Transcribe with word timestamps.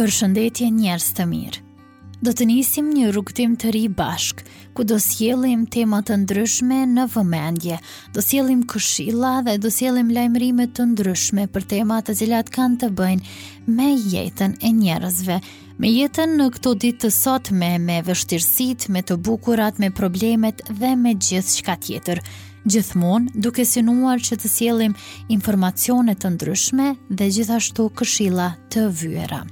Për 0.00 0.08
shëndetje 0.16 0.66
njerës 0.72 1.06
të 1.12 1.24
mirë. 1.28 1.58
Do 2.24 2.32
të 2.36 2.46
nisim 2.48 2.86
një 2.88 3.10
rrugëtim 3.10 3.58
të 3.60 3.72
ri 3.74 3.82
bashk, 3.96 4.38
ku 4.76 4.84
do 4.88 4.96
sjellim 5.04 5.66
tema 5.74 5.98
të 6.04 6.16
ndryshme 6.22 6.78
në 6.92 7.04
vëmendje. 7.12 7.76
Do 8.16 8.24
sjellim 8.24 8.62
këshilla 8.70 9.32
dhe 9.44 9.58
do 9.60 9.68
sjellim 9.72 10.08
lajmërime 10.16 10.70
të 10.78 10.86
ndryshme 10.94 11.44
për 11.52 11.68
tema 11.74 11.98
të 12.04 12.16
cilat 12.22 12.48
kanë 12.56 12.80
të 12.80 12.90
bëjnë 13.02 13.36
me 13.76 13.90
jetën 14.14 14.56
e 14.70 14.72
njerëzve, 14.78 15.36
me 15.84 15.92
jetën 15.92 16.32
në 16.40 16.48
këto 16.56 16.72
ditë 16.80 17.02
të 17.04 17.12
sotme, 17.18 17.70
me 17.84 18.00
vështirësitë, 18.08 18.88
me 18.96 19.04
të 19.04 19.20
bukurat, 19.28 19.76
me 19.84 19.92
problemet 20.00 20.64
dhe 20.80 20.94
me 21.04 21.12
gjithçka 21.20 21.76
tjetër. 21.84 22.24
Gjithmonë 22.68 23.34
duke 23.40 23.64
sinuar 23.68 24.16
që 24.20 24.40
të 24.42 24.48
sjellim 24.52 24.96
informacione 25.32 26.16
të 26.20 26.34
ndryshme 26.38 26.94
dhe 27.12 27.30
gjithashtu 27.36 27.90
këshilla 28.00 28.54
të 28.72 28.88
vëra. 29.04 29.44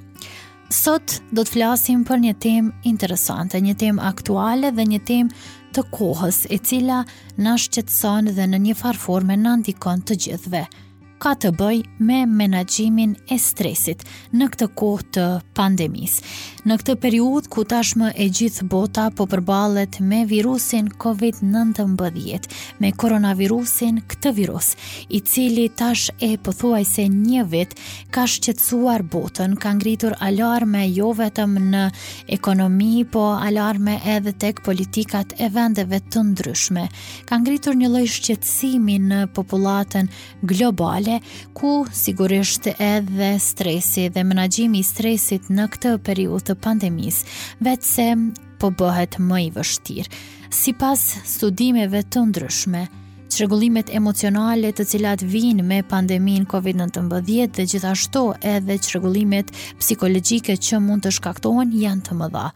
Sot 0.69 1.15
do 1.33 1.47
të 1.47 1.53
flasim 1.55 2.03
për 2.05 2.19
një 2.27 2.33
tem 2.45 2.67
interesante, 2.91 3.57
një 3.65 3.73
tem 3.81 4.01
aktuale 4.05 4.69
dhe 4.77 4.85
një 4.91 4.99
tem 5.09 5.31
të 5.75 5.85
kohës 5.97 6.43
e 6.53 6.59
cila 6.61 7.01
nashqetson 7.47 8.29
dhe 8.37 8.47
në 8.53 8.61
një 8.67 8.75
farforme 8.83 9.37
në 9.41 9.55
ndikon 9.63 10.05
të 10.09 10.19
gjithve 10.27 10.67
ka 11.23 11.33
të 11.35 11.51
bëj 11.59 11.79
me 12.07 12.21
menaxhimin 12.31 13.13
e 13.31 13.37
stresit 13.43 14.05
në 14.39 14.47
këtë 14.53 14.67
kohë 14.79 15.05
të 15.17 15.25
pandemisë. 15.59 16.35
Në 16.69 16.77
këtë 16.81 16.95
periudhë 17.03 17.51
ku 17.53 17.63
tashmë 17.71 18.11
e 18.21 18.27
gjithë 18.39 18.67
bota 18.73 19.07
po 19.17 19.25
përballet 19.31 19.99
me 20.11 20.23
virusin 20.29 20.91
COVID-19, 21.03 22.49
me 22.83 22.91
koronavirusin, 23.03 24.03
këtë 24.11 24.33
virus 24.37 24.71
i 25.17 25.21
cili 25.25 25.67
tash 25.81 26.09
e 26.23 26.35
pothuajse 26.45 27.07
një 27.09 27.47
vit 27.55 27.73
ka 28.15 28.27
shqetësuar 28.29 29.07
botën, 29.15 29.57
ka 29.63 29.73
ngritur 29.79 30.15
alarme 30.29 30.85
jo 30.93 31.11
vetëm 31.19 31.57
në 31.73 31.83
ekonomi, 32.38 33.03
po 33.10 33.30
alarme 33.38 33.99
edhe 34.16 34.32
tek 34.45 34.60
politikat 34.66 35.35
e 35.41 35.49
vendeve 35.57 36.01
të 36.13 36.25
ndryshme. 36.32 36.87
Ka 37.30 37.41
ngritur 37.41 37.79
një 37.80 37.93
lloj 37.95 38.07
shqetësimi 38.19 38.99
në 39.09 39.23
popullatën 39.37 40.10
globale 40.45 41.07
ku 41.54 41.87
sigurisht 41.92 42.68
edhe 42.80 43.30
stresi 43.40 44.09
dhe 44.14 44.24
menaxhimi 44.28 44.82
i 44.82 44.87
stresit 44.88 45.48
në 45.52 45.68
këtë 45.74 45.95
periudhë 46.09 46.46
të 46.51 46.59
pandemisë 46.66 47.38
vetëm 47.68 48.28
po 48.62 48.70
bëhet 48.80 49.20
më 49.30 49.42
i 49.48 49.51
vështirë 49.59 50.20
sipas 50.59 51.04
studimeve 51.34 52.02
të 52.12 52.24
ndryshme 52.30 52.84
çrregullimet 53.29 53.90
emocionale 53.95 54.70
të 54.73 54.86
cilat 54.90 55.20
vijnë 55.34 55.62
me 55.68 55.82
pandeminë 55.90 56.48
COVID-19 56.48 57.12
dhe 57.54 57.66
gjithashtu 57.73 58.23
edhe 58.54 58.79
çrregullimet 58.86 59.52
psikologjike 59.82 60.56
që 60.64 60.80
mund 60.80 61.04
të 61.06 61.12
shkaktohen 61.18 61.74
janë 61.84 62.09
të 62.09 62.16
mëdha 62.23 62.46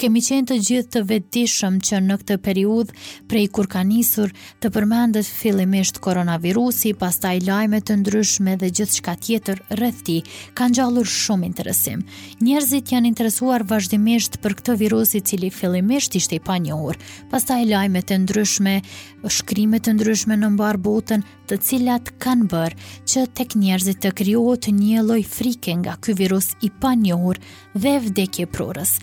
kemi 0.00 0.20
qenë 0.24 0.46
të 0.50 0.56
gjithë 0.66 0.90
të 0.94 1.00
vetëdijshëm 1.08 1.74
që 1.86 1.98
në 2.02 2.14
këtë 2.22 2.36
periudhë 2.44 2.96
prej 3.30 3.44
kur 3.54 3.66
ka 3.70 3.82
nisur 3.86 4.32
të 4.62 4.70
përmendet 4.74 5.28
fillimisht 5.28 6.00
koronavirusi, 6.02 6.92
pastaj 6.98 7.36
lajme 7.46 7.80
të 7.86 7.96
ndryshme 8.00 8.54
dhe 8.60 8.70
gjithçka 8.78 9.14
tjetër 9.26 9.60
rreth 9.78 10.00
tij, 10.06 10.22
kanë 10.58 10.78
gjallur 10.78 11.10
shumë 11.16 11.48
interesim. 11.50 12.02
Njerëzit 12.42 12.94
janë 12.94 13.10
interesuar 13.12 13.64
vazhdimisht 13.70 14.40
për 14.42 14.56
këtë 14.60 14.78
virus 14.82 15.14
i 15.18 15.22
cili 15.28 15.52
fillimisht 15.54 16.16
ishte 16.18 16.38
i 16.38 16.42
panjohur, 16.46 16.98
pastaj 17.30 17.62
lajme 17.70 18.02
të 18.02 18.20
ndryshme, 18.24 18.76
shkrime 19.30 19.78
të 19.80 19.94
ndryshme 20.00 20.38
në 20.40 20.52
mbar 20.56 20.80
botën, 20.82 21.22
të 21.46 21.60
cilat 21.68 22.10
kanë 22.22 22.48
bërë 22.50 22.94
që 23.12 23.26
tek 23.38 23.54
njerëzit 23.60 24.00
të 24.02 24.14
krijohet 24.18 24.70
një 24.72 25.02
lloj 25.06 25.22
frike 25.34 25.74
nga 25.82 25.98
ky 26.02 26.14
virus 26.18 26.52
i 26.64 26.70
panjohur 26.82 27.38
dhe 27.74 27.98
vdekje 28.06 28.46
prurës. 28.50 28.96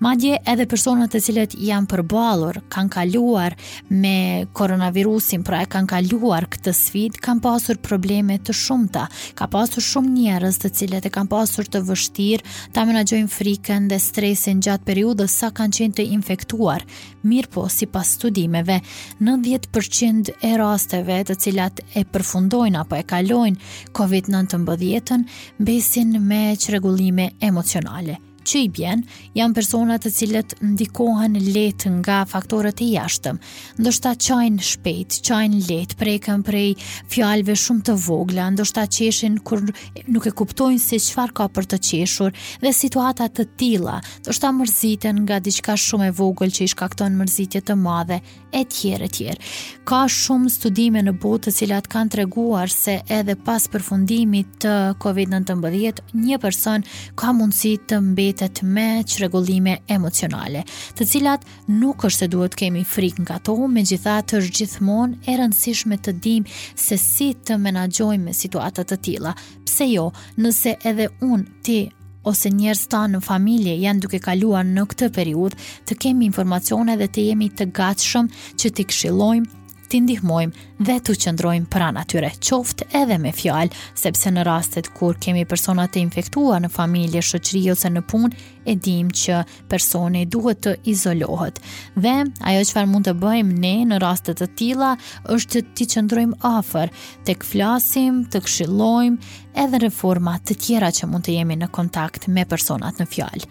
Madje 0.00 0.38
edhe 0.48 0.64
personat 0.64 1.10
të 1.12 1.18
cilët 1.20 1.52
janë 1.60 1.88
përballur, 1.90 2.56
kanë 2.72 2.92
kaluar 2.94 3.52
me 3.92 4.12
koronavirusin, 4.56 5.42
pra 5.44 5.58
e 5.60 5.66
kanë 5.68 5.90
kaluar 5.90 6.46
këtë 6.48 6.72
sfidë, 6.78 7.20
kanë 7.20 7.42
pasur 7.44 7.76
probleme 7.84 8.38
të 8.40 8.54
shumta. 8.56 9.02
Ka 9.36 9.44
pasur 9.52 9.84
shumë 9.84 10.12
njerëz 10.14 10.56
të 10.62 10.70
cilët 10.78 11.08
e 11.08 11.12
kanë 11.12 11.30
pasur 11.34 11.68
të 11.68 11.82
vështirë 11.90 12.54
ta 12.72 12.86
menaxhojnë 12.88 13.28
frikën 13.34 13.90
dhe 13.92 13.98
stresin 14.00 14.62
gjatë 14.64 14.88
periudës 14.88 15.36
sa 15.42 15.52
kanë 15.60 15.76
qenë 15.82 15.98
të 16.00 16.08
infektuar. 16.16 16.86
Mirpo, 17.34 17.66
sipas 17.76 18.14
studimeve, 18.16 18.78
90% 19.20 20.32
e 20.40 20.54
rasteve 20.64 21.20
të 21.28 21.36
cilat 21.44 21.84
e 21.92 22.06
përfundojnë 22.08 22.80
apo 22.86 22.96
e 22.96 23.04
kalojnë 23.04 23.92
COVID-19-ën 24.00 25.28
mbesin 25.60 26.16
me 26.32 26.42
çrregullime 26.56 27.30
emocionale 27.52 28.16
që 28.50 28.62
i 28.66 28.70
bjen 28.74 29.02
janë 29.38 29.54
personat 29.56 30.02
të 30.04 30.10
cilët 30.14 30.54
ndikohen 30.64 31.36
let 31.54 31.86
nga 32.00 32.20
faktorët 32.28 32.80
e 32.82 32.88
jashtëm. 32.94 33.38
Ndoshta 33.80 34.14
qajnë 34.26 34.64
shpejt, 34.70 35.18
qajnë 35.26 35.60
let, 35.68 35.94
prekën 36.00 36.42
prej 36.46 36.72
fjalëve 37.12 37.56
shumë 37.58 37.86
të 37.88 37.96
vogla, 38.06 38.48
ndoshta 38.54 38.84
qeshin 38.90 39.38
kur 39.46 39.62
nuk 40.10 40.26
e 40.30 40.34
kuptojnë 40.40 40.80
se 40.82 40.98
çfarë 41.06 41.36
ka 41.40 41.48
për 41.56 41.70
të 41.72 41.80
qeshur 41.90 42.34
dhe 42.64 42.74
situata 42.76 43.28
të 43.30 43.46
tilla, 43.60 43.98
ndoshta 44.24 44.50
mërziten 44.58 45.22
nga 45.26 45.40
diçka 45.46 45.76
shumë 45.78 46.10
e 46.10 46.16
vogël 46.20 46.54
që 46.56 46.66
i 46.66 46.72
shkakton 46.74 47.18
mërzitje 47.20 47.62
të 47.68 47.78
madhe 47.78 48.20
e 48.50 48.64
tjerë 48.74 49.06
e 49.08 49.12
tjerë. 49.16 49.50
Ka 49.88 50.02
shumë 50.10 50.50
studime 50.50 51.04
në 51.06 51.14
botë 51.22 51.48
të 51.50 51.56
cilat 51.60 51.86
kanë 51.90 52.14
treguar 52.16 52.72
se 52.72 52.98
edhe 53.20 53.36
pas 53.46 53.68
përfundimit 53.70 54.56
të 54.64 54.74
COVID-19, 55.00 56.04
një 56.18 56.38
person 56.42 56.82
ka 57.18 57.30
mundësi 57.36 57.76
të 57.88 57.98
mbet 58.10 58.39
mbetet 58.40 58.62
me 58.66 59.02
çrregullime 59.06 59.78
emocionale, 59.88 60.64
të 60.96 61.06
cilat 61.10 61.40
nuk 61.68 62.04
është 62.06 62.18
se 62.24 62.28
duhet 62.32 62.54
kemi 62.56 62.82
frikë 62.88 63.22
nga 63.26 63.36
to, 63.44 63.56
megjithatë 63.68 64.38
është 64.38 64.54
gjithmonë 64.58 65.16
e 65.28 65.36
rëndësishme 65.40 65.96
të 66.00 66.12
dimë 66.22 66.48
se 66.80 66.96
si 67.00 67.30
të 67.36 67.58
menaxhojmë 67.60 68.32
situata 68.34 68.84
të 68.88 68.96
tilla. 69.04 69.34
Pse 69.66 69.86
jo? 69.92 70.06
Nëse 70.40 70.74
edhe 70.88 71.08
un 71.24 71.44
ti 71.66 71.82
ose 72.28 72.50
njerëz 72.52 72.86
ta 72.92 73.04
në 73.08 73.20
familje 73.24 73.74
janë 73.84 74.00
duke 74.06 74.20
kaluar 74.20 74.64
në 74.68 74.86
këtë 74.90 75.10
periudhë, 75.16 75.56
të 75.88 75.94
kemi 76.04 76.26
informacione 76.30 76.96
dhe 77.00 77.08
të 77.12 77.28
jemi 77.30 77.48
të 77.56 77.70
gatshëm 77.80 78.28
që 78.60 78.72
t'i 78.76 78.84
këshillojmë 78.90 79.59
t'i 79.90 79.98
ndihmojmë 80.04 80.84
dhe 80.86 80.94
t'u 81.02 81.16
qëndrojmë 81.18 81.66
pra 81.72 81.88
natyre 81.94 82.28
qoftë 82.38 82.86
edhe 83.00 83.16
me 83.18 83.32
fjalë, 83.34 83.74
sepse 83.98 84.30
në 84.30 84.44
rastet 84.46 84.90
kur 84.94 85.16
kemi 85.22 85.42
persona 85.50 85.88
të 85.90 85.98
infektua 86.04 86.60
në 86.62 86.70
familje, 86.70 87.22
shëqri 87.26 87.62
ose 87.74 87.90
në 87.90 88.02
punë, 88.10 88.30
e 88.70 88.76
dim 88.76 89.08
që 89.22 89.40
personi 89.72 90.22
duhet 90.30 90.60
të 90.66 90.76
izolohet. 90.94 91.58
Dhe 91.96 92.14
ajo 92.52 92.62
që 92.70 92.86
mund 92.92 93.08
të 93.10 93.16
bëjmë 93.24 93.58
ne 93.64 93.74
në 93.90 94.00
rastet 94.04 94.38
të 94.40 94.50
tila 94.62 94.92
është 95.34 95.58
të 95.64 95.74
t'i 95.74 95.88
qëndrojmë 95.96 96.40
afer, 96.54 96.94
të 97.26 97.38
këflasim, 97.42 98.22
të 98.30 98.44
këshillojmë, 98.46 99.34
edhe 99.64 99.82
reformat 99.88 100.46
të 100.48 100.58
tjera 100.68 100.94
që 101.00 101.10
mund 101.10 101.26
të 101.26 101.40
jemi 101.40 101.58
në 101.64 101.72
kontakt 101.74 102.30
me 102.30 102.46
personat 102.54 103.02
në 103.02 103.10
fjalë. 103.16 103.48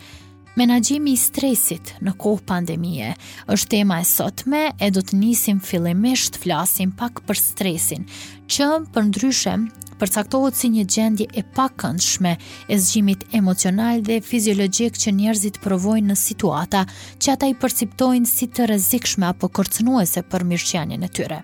Menagjimi 0.58 1.14
i 1.14 1.18
stresit 1.20 1.92
në 2.02 2.16
kohë 2.20 2.42
pandemie 2.50 3.12
është 3.54 3.70
tema 3.76 4.00
e 4.02 4.08
sotme 4.08 4.64
e 4.82 4.90
do 4.92 5.04
të 5.06 5.20
nisim 5.20 5.60
fillimisht 5.62 6.40
flasim 6.42 6.90
pak 6.98 7.22
për 7.28 7.38
stresin, 7.40 8.08
që 8.50 8.70
për 8.96 9.06
ndryshe 9.12 9.54
përcaktohet 10.00 10.56
si 10.58 10.70
një 10.74 10.84
gjendje 10.94 11.26
e 11.38 11.42
pakëndshme 11.56 12.32
e 12.72 12.76
zgjimit 12.82 13.26
emocional 13.38 14.00
dhe 14.08 14.18
fiziologjik 14.26 14.96
që 14.98 15.12
njerëzit 15.20 15.60
provojnë 15.64 16.08
në 16.08 16.16
situata 16.24 16.86
që 17.20 17.34
ata 17.36 17.50
i 17.52 17.56
përciptojnë 17.62 18.30
si 18.32 18.48
të 18.50 18.70
rrezikshme 18.72 19.28
apo 19.30 19.50
kërcënuese 19.60 20.24
për 20.34 20.46
mirëqenien 20.54 21.04
e 21.06 21.10
tyre. 21.20 21.42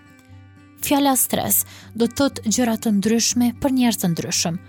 Fjala 0.86 1.16
stres 1.20 1.62
do 1.94 2.08
të 2.10 2.16
thotë 2.22 2.52
gjëra 2.58 2.78
të 2.84 2.96
ndryshme 3.02 3.52
për 3.64 3.74
njerëz 3.80 4.00
të 4.02 4.10
ndryshëm, 4.14 4.60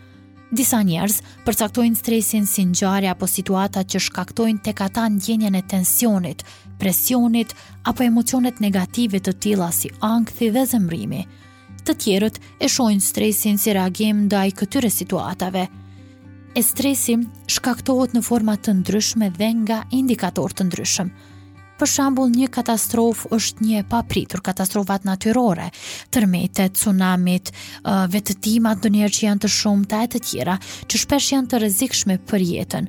Disa 0.54 0.78
njerëz 0.86 1.16
përcaktojnë 1.42 1.98
stresin 1.98 2.44
si 2.46 2.62
ngjarje 2.70 3.10
apo 3.10 3.26
situata 3.26 3.82
që 3.82 3.98
shkaktojnë 4.04 4.62
tek 4.68 4.82
ata 4.84 5.08
ndjenjen 5.10 5.58
e 5.58 5.62
tensionit, 5.72 6.44
presionit 6.78 7.50
apo 7.84 8.04
emocionet 8.06 8.60
negative 8.62 9.18
të 9.26 9.32
tilla 9.42 9.72
si 9.74 9.90
ankthi 10.06 10.52
dhe 10.54 10.62
zemrimi. 10.70 11.24
Të 11.86 11.96
tjerët 12.02 12.38
e 12.62 12.70
shohin 12.70 13.02
stresin 13.02 13.58
si 13.58 13.74
reagim 13.74 14.24
ndaj 14.28 14.52
këtyre 14.60 14.90
situatave. 14.90 15.66
E 16.56 16.62
stresi 16.62 17.18
shkaktohet 17.50 18.14
në 18.14 18.22
forma 18.26 18.54
të 18.56 18.76
ndryshme 18.84 19.30
dhe 19.34 19.50
nga 19.64 19.82
indikatorë 20.00 20.60
të 20.60 20.68
ndryshëm. 20.70 21.10
Për 21.76 21.90
shembull, 21.92 22.30
një 22.32 22.46
katastrofë 22.56 23.28
është 23.36 23.64
një 23.64 23.80
papritur 23.90 24.40
katastrofë 24.44 24.94
natyrore, 25.04 25.66
tërmete, 26.12 26.70
tsunamit, 26.72 27.50
dë 27.84 28.20
ndonjëherë 28.62 29.12
që 29.16 29.26
janë 29.26 29.42
të 29.44 29.50
shumta 29.52 30.00
e 30.04 30.08
të 30.14 30.22
tjera, 30.24 30.54
që 30.88 31.00
shpesh 31.02 31.28
janë 31.34 31.50
të 31.52 31.60
rrezikshme 31.60 32.16
për 32.30 32.44
jetën 32.52 32.88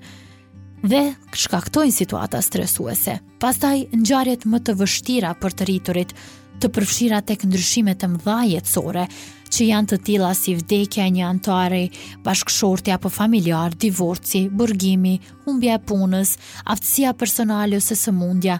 dhe 0.88 1.00
shkaktojnë 1.42 1.92
situata 1.98 2.40
stresuese. 2.46 3.18
Pastaj 3.44 3.82
ngjarjet 4.04 4.46
më 4.54 4.60
të 4.70 4.76
vështira 4.80 5.34
për 5.42 5.56
të 5.58 5.68
rriturit 5.68 6.14
të 6.62 6.70
përfshira 6.78 7.20
tek 7.28 7.44
ndryshimet 7.50 8.06
e 8.06 8.10
mëdha 8.14 8.38
jetësore, 8.54 9.04
që 9.52 9.68
janë 9.68 9.90
të 9.92 9.98
tilla 10.08 10.32
si 10.38 10.54
vdekja 10.62 11.08
e 11.08 11.12
një 11.18 11.26
antarë, 11.34 11.82
bashkëshorti 12.26 12.94
apo 12.96 13.10
familjar, 13.14 13.76
divorci, 13.84 14.46
burgimi, 14.50 15.18
humbja 15.46 15.76
e 15.78 15.84
punës, 15.92 16.34
aftësia 16.74 17.12
personale 17.20 17.82
ose 17.84 17.96
sëmundja, 17.98 18.60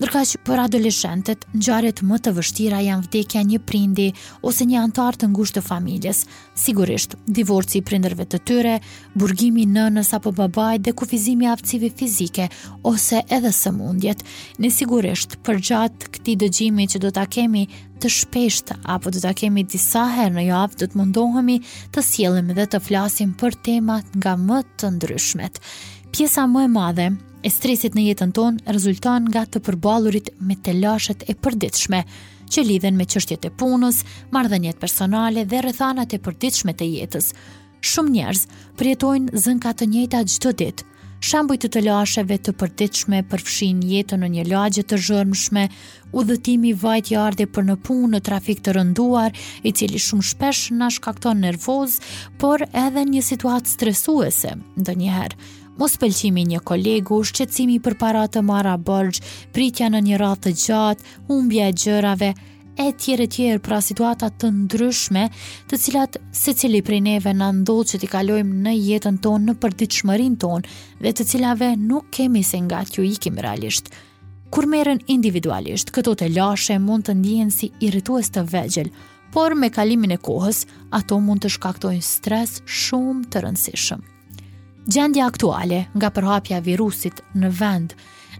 Ndërka 0.00 0.20
që 0.30 0.38
për 0.48 0.60
adolescentet, 0.62 1.42
në 1.52 1.58
gjarët 1.66 1.98
më 2.08 2.16
të 2.24 2.30
vështira 2.38 2.78
janë 2.80 3.04
vdekja 3.04 3.40
një 3.44 3.58
prindi 3.68 4.06
ose 4.48 4.64
një 4.64 4.78
antartë 4.86 5.20
të 5.20 5.28
ngushtë 5.34 5.58
të 5.58 5.62
familjes, 5.66 6.22
sigurisht, 6.56 7.18
divorci 7.28 7.82
i 7.82 7.82
prinderve 7.84 8.24
të 8.24 8.38
tyre, 8.48 8.78
burgimi 9.20 9.66
në 9.68 9.84
nësa 9.98 10.16
apo 10.22 10.30
babaj 10.38 10.78
dhe 10.86 10.94
kufizimi 10.96 11.44
aftësive 11.52 11.90
fizike 12.00 12.46
ose 12.88 13.20
edhe 13.36 13.52
së 13.52 13.74
mundjet, 13.76 14.22
në 14.58 14.70
sigurisht 14.78 15.36
për 15.44 15.60
gjatë 15.68 16.10
këti 16.16 16.36
dëgjimi 16.46 16.86
që 16.94 17.00
do 17.04 17.10
të 17.18 17.26
kemi 17.36 17.66
të 18.00 18.12
shpesht 18.16 18.72
apo 18.96 19.12
do 19.12 19.20
të 19.26 19.34
kemi 19.42 19.66
disa 19.76 20.06
her 20.16 20.32
në 20.32 20.46
javë 20.48 20.80
do 20.80 20.88
të 20.94 21.02
mundohemi 21.02 21.58
të 21.92 22.06
sielim 22.08 22.48
dhe 22.56 22.64
të 22.64 22.80
flasim 22.88 23.36
për 23.44 23.60
temat 23.68 24.16
nga 24.16 24.38
më 24.40 24.62
të 24.80 24.90
ndryshmet. 24.96 25.60
Pjesa 26.12 26.46
më 26.52 26.64
e 26.68 26.72
madhe 26.78 27.06
e 27.42 27.50
stresit 27.50 27.96
në 27.98 28.04
jetën 28.10 28.32
tonë 28.36 28.70
rezulton 28.76 29.26
nga 29.32 29.42
të 29.50 29.60
përballurit 29.66 30.28
me 30.46 30.54
telashet 30.66 31.24
e 31.28 31.34
përditshme 31.42 32.02
që 32.52 32.64
lidhen 32.68 32.98
me 32.98 33.06
çështjet 33.08 33.46
e 33.48 33.52
punës, 33.58 34.02
marrëdhëniet 34.34 34.78
personale 34.82 35.44
dhe 35.48 35.62
rrethanat 35.64 36.12
e 36.16 36.20
përditshme 36.22 36.74
të 36.78 36.88
jetës. 36.96 37.32
Shumë 37.82 38.14
njerëz 38.16 38.44
përjetojnë 38.78 39.42
zënka 39.44 39.72
të 39.74 39.88
njëjta 39.92 40.24
çdo 40.36 40.52
ditë. 40.62 40.88
Shambuj 41.22 41.54
të 41.62 41.68
të 41.70 41.80
lasheve 41.86 42.34
të 42.42 42.52
përditshme 42.58 43.20
përfshin 43.30 43.78
jetën 43.86 44.18
në 44.24 44.28
një 44.34 44.44
lagje 44.50 44.82
të 44.90 44.96
zhërmshme, 45.06 45.64
udhëtimi 46.18 46.72
vajt 46.82 47.12
i 47.12 47.18
ardhe 47.22 47.46
për 47.54 47.68
në 47.68 47.76
punë 47.86 48.08
në 48.14 48.20
trafik 48.26 48.62
të 48.66 48.74
rënduar, 48.78 49.30
i 49.62 49.70
cili 49.70 50.02
shumë 50.02 50.26
shpesh 50.32 50.64
në 50.74 50.90
shkakton 50.96 51.40
nervoz, 51.46 52.00
por 52.42 52.66
edhe 52.66 53.06
një 53.14 53.22
situatë 53.30 53.70
stresuese, 53.76 54.56
ndë 54.74 54.98
njëherë 55.04 55.38
mos 55.82 55.96
pëlqimi 55.98 56.44
një 56.46 56.60
kolegu, 56.62 57.16
shqecimi 57.26 57.80
për 57.82 57.96
para 57.98 58.20
të 58.30 58.38
mara 58.46 58.76
bërgj, 58.78 59.18
pritja 59.50 59.88
në 59.90 60.02
një 60.06 60.18
ratë 60.20 60.42
të 60.44 60.50
gjatë, 60.64 61.06
humbje 61.26 61.64
e 61.66 61.72
gjërave, 61.82 62.28
e 62.84 62.86
tjere 63.02 63.26
tjere 63.28 63.58
pra 63.60 63.80
situatat 63.84 64.36
të 64.40 64.48
ndryshme 64.62 65.24
të 65.68 65.78
cilat 65.82 66.16
se 66.38 66.54
cili 66.56 66.80
prej 66.86 67.00
neve 67.08 67.34
në 67.36 67.48
ndodhë 67.58 67.88
që 67.96 68.00
t'i 68.04 68.10
kalojmë 68.14 68.60
në 68.68 68.76
jetën 68.76 69.18
tonë 69.26 69.48
në 69.50 69.56
përdiqëmërin 69.64 70.38
tonë 70.44 70.70
dhe 71.02 71.12
të 71.18 71.26
cilave 71.32 71.72
nuk 71.88 72.08
kemi 72.16 72.44
se 72.46 72.62
nga 72.68 72.84
t'ju 72.86 73.08
ikim 73.10 73.42
realisht. 73.46 73.90
Kur 74.54 74.70
merën 74.70 75.02
individualisht, 75.16 75.90
këto 75.96 76.14
të 76.14 76.30
lashe 76.36 76.78
mund 76.78 77.08
të 77.10 77.16
ndjen 77.18 77.50
si 77.50 77.72
irritues 77.82 78.30
të 78.30 78.46
vegjel, 78.54 78.94
por 79.34 79.58
me 79.58 79.72
kalimin 79.74 80.14
e 80.14 80.22
kohës, 80.28 80.62
ato 80.94 81.18
mund 81.18 81.42
të 81.42 81.56
shkaktojnë 81.58 82.06
stres 82.14 82.60
shumë 82.70 83.30
të 83.34 83.46
rëndësishëm. 83.48 84.11
Gjendja 84.86 85.26
aktuale 85.30 85.84
nga 85.94 86.10
përhapja 86.10 86.58
virusit 86.66 87.20
në 87.38 87.52
vend, 87.54 87.92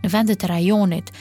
në 0.03 0.11
vendet 0.11 0.43
e 0.43 0.49
rajonit 0.51 1.13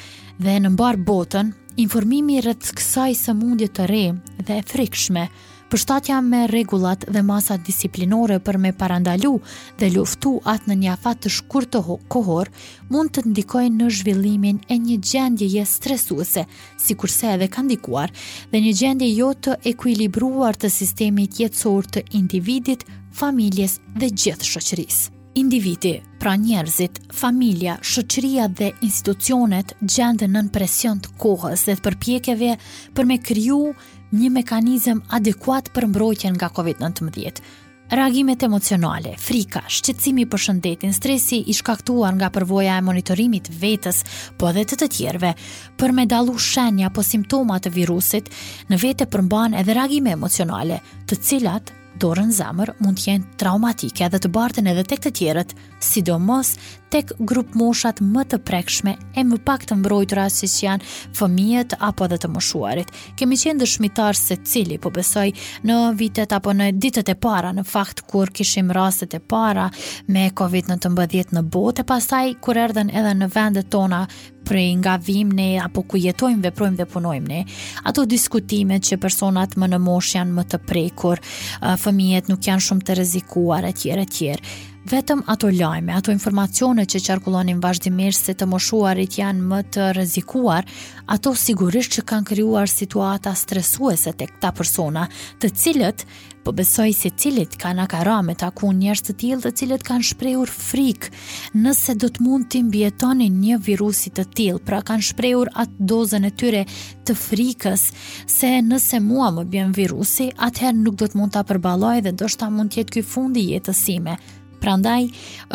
dhe 0.41 0.56
në 0.63 0.71
mbar 0.73 0.97
botën, 1.06 1.53
informimi 1.77 2.39
rreth 2.41 2.71
kësaj 2.73 3.12
sëmundje 3.21 3.68
të 3.69 3.85
re 3.91 4.06
dhe 4.47 4.56
e 4.57 4.63
frikshme, 4.65 5.27
përshtatja 5.71 6.18
me 6.25 6.47
rregullat 6.50 7.06
dhe 7.06 7.21
masat 7.23 7.62
disiplinore 7.69 8.39
për 8.44 8.57
me 8.65 8.71
parandalu 8.73 9.35
dhe 9.79 9.89
luftu 9.94 10.39
atë 10.41 10.71
në 10.73 10.77
një 10.83 10.89
afat 10.95 11.21
të 11.25 11.31
shkur 11.38 11.68
të 11.69 11.81
kohor, 12.09 12.50
mund 12.89 13.13
të 13.13 13.21
ndikoj 13.29 13.68
në 13.77 13.91
zhvillimin 14.00 14.57
e 14.73 14.79
një 14.88 14.97
gjendjeje 15.12 15.68
stresuese, 15.69 16.45
sikurse 16.81 17.29
edhe 17.38 17.47
ka 17.47 17.62
ndikuar, 17.62 18.09
dhe 18.51 18.63
një 18.65 18.73
gjendje 18.81 19.12
jo 19.13 19.29
të 19.38 19.59
ekuilibruar 19.75 20.57
të 20.57 20.73
sistemit 20.81 21.38
jetësor 21.45 21.91
të 21.94 22.07
individit 22.18 22.88
familjes 23.15 23.79
dhe 23.99 24.09
gjithë 24.11 24.47
shoqërisë. 24.47 25.09
Individi, 25.39 25.93
pra 26.19 26.33
njerëzit, 26.35 26.97
familja, 27.15 27.77
shoqëria 27.87 28.49
dhe 28.51 28.71
institucionet 28.83 29.71
gjendë 29.79 30.27
nën 30.27 30.49
presion 30.51 30.99
të 30.99 31.13
kohës 31.21 31.63
dhe 31.67 31.77
të 31.77 31.83
përpjekjeve 31.87 32.57
për 32.97 33.07
me 33.09 33.17
kriju 33.23 33.61
një 34.11 34.27
mekanizëm 34.35 34.99
adekuat 35.15 35.71
për 35.71 35.87
mbrojtjen 35.93 36.35
nga 36.35 36.49
COVID-19. 36.51 37.39
Reagimet 37.91 38.43
emocionale, 38.43 39.15
frika, 39.19 39.61
shqetësimi 39.67 40.23
për 40.31 40.39
shëndetin, 40.45 40.93
stresi 40.95 41.41
i 41.51 41.55
shkaktuar 41.55 42.15
nga 42.19 42.27
përvoja 42.31 42.77
e 42.79 42.85
monitorimit 42.87 43.49
vetës, 43.51 44.03
po 44.39 44.51
dhe 44.55 44.63
të 44.67 44.77
të 44.79 44.87
tjerve, 44.95 45.33
për 45.79 45.95
me 45.97 46.05
dalu 46.11 46.37
shenja 46.39 46.91
po 46.95 47.03
simptomat 47.07 47.67
të 47.67 47.73
virusit, 47.79 48.31
në 48.71 48.79
vete 48.83 49.09
përmban 49.11 49.55
edhe 49.59 49.75
reagime 49.79 50.11
emocionale, 50.15 50.79
të 51.07 51.19
cilat 51.23 51.75
dorën 52.01 52.31
zamër 52.33 52.74
mund 52.81 52.98
të 52.98 53.03
jenë 53.09 53.27
traumatike 53.42 54.06
edhe 54.07 54.19
të 54.24 54.30
bartën 54.33 54.65
edhe 54.71 54.81
tek 54.89 55.03
të 55.03 55.12
tjerët, 55.19 55.51
sidomos 55.86 56.56
tek 56.92 57.12
grup 57.30 57.53
moshat 57.56 58.01
më 58.03 58.24
të 58.31 58.38
prekshme 58.48 58.95
e 59.15 59.21
më 59.27 59.38
pak 59.45 59.63
të 59.69 59.77
mbrojtura 59.80 60.25
se 60.33 60.50
që 60.53 60.63
janë 60.65 60.89
fëmijët 61.19 61.75
apo 61.80 62.07
edhe 62.07 62.18
të 62.24 62.30
moshuarit. 62.33 62.89
Kemi 63.21 63.38
qenë 63.44 63.62
dëshmitar 63.62 64.18
se 64.19 64.39
cili 64.50 64.80
po 64.81 64.92
besoj 64.92 65.27
në 65.68 65.77
vitet 66.01 66.33
apo 66.36 66.51
në 66.57 66.71
ditët 66.81 67.13
e 67.13 67.15
para 67.27 67.53
në 67.56 67.63
fakt 67.71 68.01
kur 68.12 68.33
kishim 68.36 68.74
rastet 68.75 69.15
e 69.15 69.21
para 69.33 69.69
me 70.09 70.25
COVID-19 70.33 70.97
në, 70.97 71.24
në 71.38 71.45
botë 71.54 71.86
e 71.86 71.89
pastaj 71.94 72.25
kur 72.44 72.57
erdhen 72.65 72.89
edhe 72.92 73.13
në 73.21 73.30
vendet 73.38 73.69
tona 73.71 74.06
prej 74.43 74.75
nga 74.75 74.95
vim 74.97 75.29
ne 75.31 75.57
apo 75.65 75.83
ku 75.88 75.97
jetojmë, 75.99 76.41
veprojmë 76.49 76.79
dhe 76.81 76.88
punojmë 76.89 77.27
ne, 77.29 77.43
ato 77.89 78.05
diskutimet 78.09 78.85
që 78.89 78.99
personat 79.03 79.57
më 79.59 79.69
në 79.73 79.79
mosh 79.83 80.15
janë 80.17 80.35
më 80.39 80.45
të 80.53 80.61
prekur, 80.67 81.21
fëmijet 81.83 82.31
nuk 82.31 82.47
janë 82.49 82.65
shumë 82.67 82.85
të 82.89 82.99
rezikuar 83.03 83.69
e 83.69 83.73
tjere 83.83 84.07
tjerë 84.17 84.57
Vetëm 84.91 85.19
ato 85.29 85.45
lajme, 85.53 85.93
ato 85.93 86.09
informacione 86.09 86.88
që 86.89 87.01
qarkullonin 87.05 87.59
vazhdimisht 87.61 88.25
se 88.25 88.33
të 88.33 88.47
moshuarit 88.49 89.13
janë 89.19 89.43
më 89.51 89.59
të 89.75 89.89
rezikuar, 89.93 90.65
ato 91.13 91.35
sigurisht 91.37 91.99
që 91.99 92.05
kanë 92.09 92.29
krijuar 92.31 92.71
situata 92.71 93.35
stresuese 93.37 94.09
të 94.17 94.31
këta 94.31 94.49
persona 94.57 95.03
të 95.37 95.51
cilët 95.53 96.05
po 96.43 96.51
besoj 96.55 96.93
se 96.95 97.09
cilët 97.17 97.53
kanë 97.59 97.83
akara 97.85 98.19
me 98.25 98.33
taku 98.39 98.71
njerës 98.73 99.03
të 99.05 99.13
tjilë 99.21 99.43
dhe 99.43 99.51
cilët 99.59 99.83
kanë 99.85 100.07
shprejur 100.09 100.49
frikë 100.51 101.11
nëse 101.61 101.95
do 102.01 102.09
të 102.13 102.23
mund 102.25 102.47
të 102.49 102.61
imbjetoni 102.63 103.27
një 103.33 103.59
virusit 103.65 104.15
të 104.17 104.25
tjilë, 104.38 104.61
pra 104.65 104.79
kanë 104.88 105.05
shprejur 105.11 105.51
atë 105.63 105.88
dozën 105.91 106.25
e 106.25 106.31
tyre 106.39 106.63
të 107.07 107.15
frikës 107.17 107.83
se 108.31 108.51
nëse 108.65 108.99
mua 109.05 109.29
më 109.35 109.45
bjen 109.53 109.73
virusi, 109.77 110.31
atëherë 110.38 110.81
nuk 110.83 110.97
do 111.01 111.07
të 111.11 111.19
mund 111.21 111.35
të 111.35 111.43
përbaloj 111.51 111.97
dhe 112.07 112.15
do 112.21 112.29
shta 112.29 112.49
mund 112.53 112.73
tjetë 112.73 112.95
këj 112.97 113.05
fundi 113.11 113.45
jetësime. 113.53 114.17
Pra 114.61 114.75
ndaj, 114.77 115.03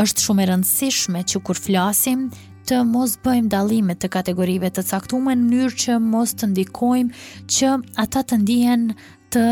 është 0.02 0.24
shumë 0.26 0.42
e 0.42 0.46
rëndësishme 0.52 1.22
që 1.32 1.42
kur 1.46 1.58
flasim, 1.62 2.28
të 2.66 2.80
mos 2.86 3.14
bëjmë 3.22 3.50
dalimet 3.52 3.98
të 4.02 4.08
kategorive 4.16 4.70
të 4.74 4.82
caktume 4.90 5.34
në 5.34 5.50
njërë 5.52 5.80
që 5.84 5.98
mos 6.02 6.32
të 6.34 6.48
ndikojmë 6.50 7.26
që 7.56 7.74
ata 8.02 8.22
të 8.30 8.40
ndihen 8.42 8.88
të 9.30 9.44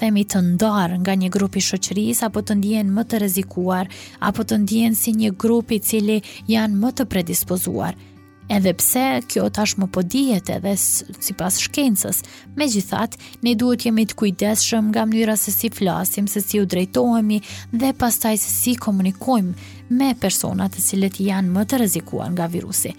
themi 0.00 0.22
të 0.30 0.40
ndarë 0.52 0.96
nga 1.02 1.14
një 1.22 1.28
grup 1.34 1.56
i 1.56 1.62
shoqërisë 1.66 2.26
apo 2.30 2.42
të 2.48 2.56
ndihen 2.60 2.90
më 2.96 3.02
të 3.10 3.18
rrezikuar 3.22 3.90
apo 4.30 4.46
të 4.48 4.56
ndihen 4.62 4.96
si 4.96 5.12
një 5.18 5.34
grup 5.42 5.74
i 5.76 5.80
cili 5.84 6.20
janë 6.48 6.80
më 6.82 6.92
të 6.98 7.06
predispozuar. 7.12 7.98
Edhe 8.50 8.72
pse 8.80 9.02
kjo 9.30 9.44
tashmë 9.56 9.86
po 9.94 10.02
dihet 10.12 10.48
edhe 10.50 10.72
sipas 10.80 11.60
shkencës, 11.62 12.18
megjithatë 12.58 13.44
ne 13.46 13.52
duhet 13.60 13.84
të 13.84 13.88
jemi 13.90 14.04
të 14.10 14.16
kujdesshëm 14.22 14.88
nga 14.90 15.04
mënyra 15.06 15.36
se 15.38 15.54
si 15.54 15.70
flasim, 15.76 16.26
se 16.26 16.42
si 16.42 16.58
u 16.58 16.66
drejtohemi 16.66 17.38
dhe 17.78 17.92
pastaj 18.00 18.36
se 18.42 18.50
si 18.56 18.74
komunikojmë 18.88 19.68
me 20.00 20.10
persona 20.24 20.66
të 20.72 20.82
cilët 20.88 21.22
janë 21.28 21.54
më 21.54 21.66
të 21.70 21.82
rrezikuar 21.82 22.30
nga 22.34 22.50
virusi. 22.50 22.96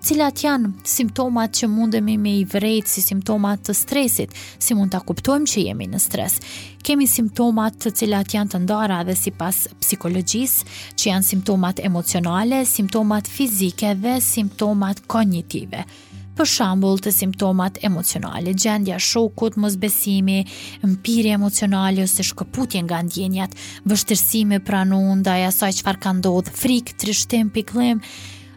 Cilat 0.00 0.38
janë 0.40 0.70
simptomat 0.88 1.52
që 1.58 1.66
mundemi 1.68 2.14
me 2.16 2.30
i 2.40 2.44
vrejt 2.48 2.88
si 2.88 3.02
simptomat 3.04 3.60
të 3.68 3.74
stresit, 3.76 4.30
si 4.56 4.72
mund 4.74 4.94
të 4.94 5.02
kuptojmë 5.10 5.50
që 5.52 5.64
jemi 5.66 5.88
në 5.92 6.00
stres. 6.00 6.38
Kemi 6.88 7.04
simptomat 7.04 7.76
të 7.84 7.92
cilat 7.98 8.32
janë 8.32 8.52
të 8.54 8.60
ndara 8.64 9.02
dhe 9.04 9.12
si 9.20 9.28
pas 9.36 9.58
psikologjis, 9.82 10.54
që 10.96 11.10
janë 11.10 11.28
simptomat 11.32 11.82
emocionale, 11.84 12.62
simptomat 12.66 13.28
fizike 13.28 13.92
dhe 14.00 14.16
simptomat 14.24 15.04
kognitive. 15.04 15.84
Për 16.40 16.48
shambull 16.48 17.04
të 17.04 17.12
simptomat 17.18 17.82
emocionale, 17.84 18.56
gjendja 18.56 18.96
shokut, 19.04 19.60
mëzbesimi, 19.60 20.40
mpiri 20.94 21.36
emocionale 21.36 22.08
ose 22.08 22.24
shkëputje 22.30 22.86
nga 22.88 23.04
ndjenjat, 23.04 23.52
vështërsime 23.84 24.64
pranunda, 24.64 25.36
jasaj 25.44 25.82
qëfar 25.82 26.00
ka 26.00 26.16
ndodhë, 26.22 26.56
frikë, 26.62 26.96
trishtim, 27.04 27.52
piklim, 27.52 28.00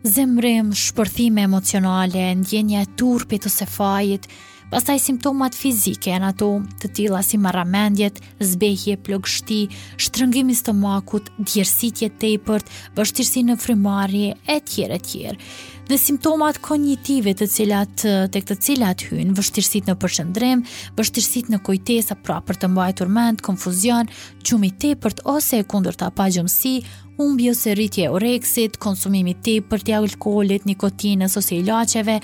zemrim, 0.04 0.74
shpërthime 0.76 1.46
emocionale, 1.48 2.34
ndjenja 2.36 2.82
e 2.84 2.90
turpit 3.00 3.46
ose 3.48 3.66
fajit, 3.66 4.28
pastaj 4.74 5.00
simptomat 5.00 5.56
fizike 5.56 6.12
janë 6.12 6.28
ato, 6.34 6.50
të 6.82 6.90
tilla 6.98 7.22
si 7.24 7.40
marramendjet, 7.40 8.20
zbehje 8.44 8.98
plogështi, 9.06 9.60
shtrëngim 10.04 10.50
i 10.52 10.56
stomakut, 10.60 11.30
djersitje 11.40 12.10
tepërt, 12.20 12.68
vështirësi 12.98 13.46
në 13.48 13.56
frymarrje 13.64 14.34
e 14.44 14.58
tjera 14.68 15.00
e 15.00 15.06
tjera. 15.08 15.38
Dhe 15.84 15.98
simptomat 16.00 16.62
kognitive 16.64 17.34
të 17.36 17.46
cilat 17.52 18.04
tek 18.32 18.46
të 18.48 18.56
cilat 18.64 19.02
hyjnë 19.10 19.34
vështirësitë 19.36 19.92
në 19.92 19.96
përqendrim, 20.00 20.62
vështirësitë 20.96 21.52
në 21.52 21.60
kujtesa 21.68 22.16
pra 22.24 22.38
për 22.48 22.60
të 22.62 22.70
mbajtur 22.72 23.12
mend, 23.12 23.42
konfuzion, 23.44 24.08
çumi 24.44 24.72
i 24.72 24.76
tepërt 24.84 25.26
ose 25.28 25.60
e 25.60 25.68
kundërta 25.68 26.08
pa 26.16 26.30
gjumësi, 26.32 26.78
humbje 27.18 27.50
ose 27.52 27.74
rritje 27.76 28.10
oreksit, 28.10 28.78
konsumimi 28.80 29.34
ti 29.44 29.60
për 29.62 29.84
tja 29.86 30.00
alkoholit, 30.02 30.66
nikotinës 30.66 31.38
ose 31.38 31.58
ilaceve, 31.60 32.20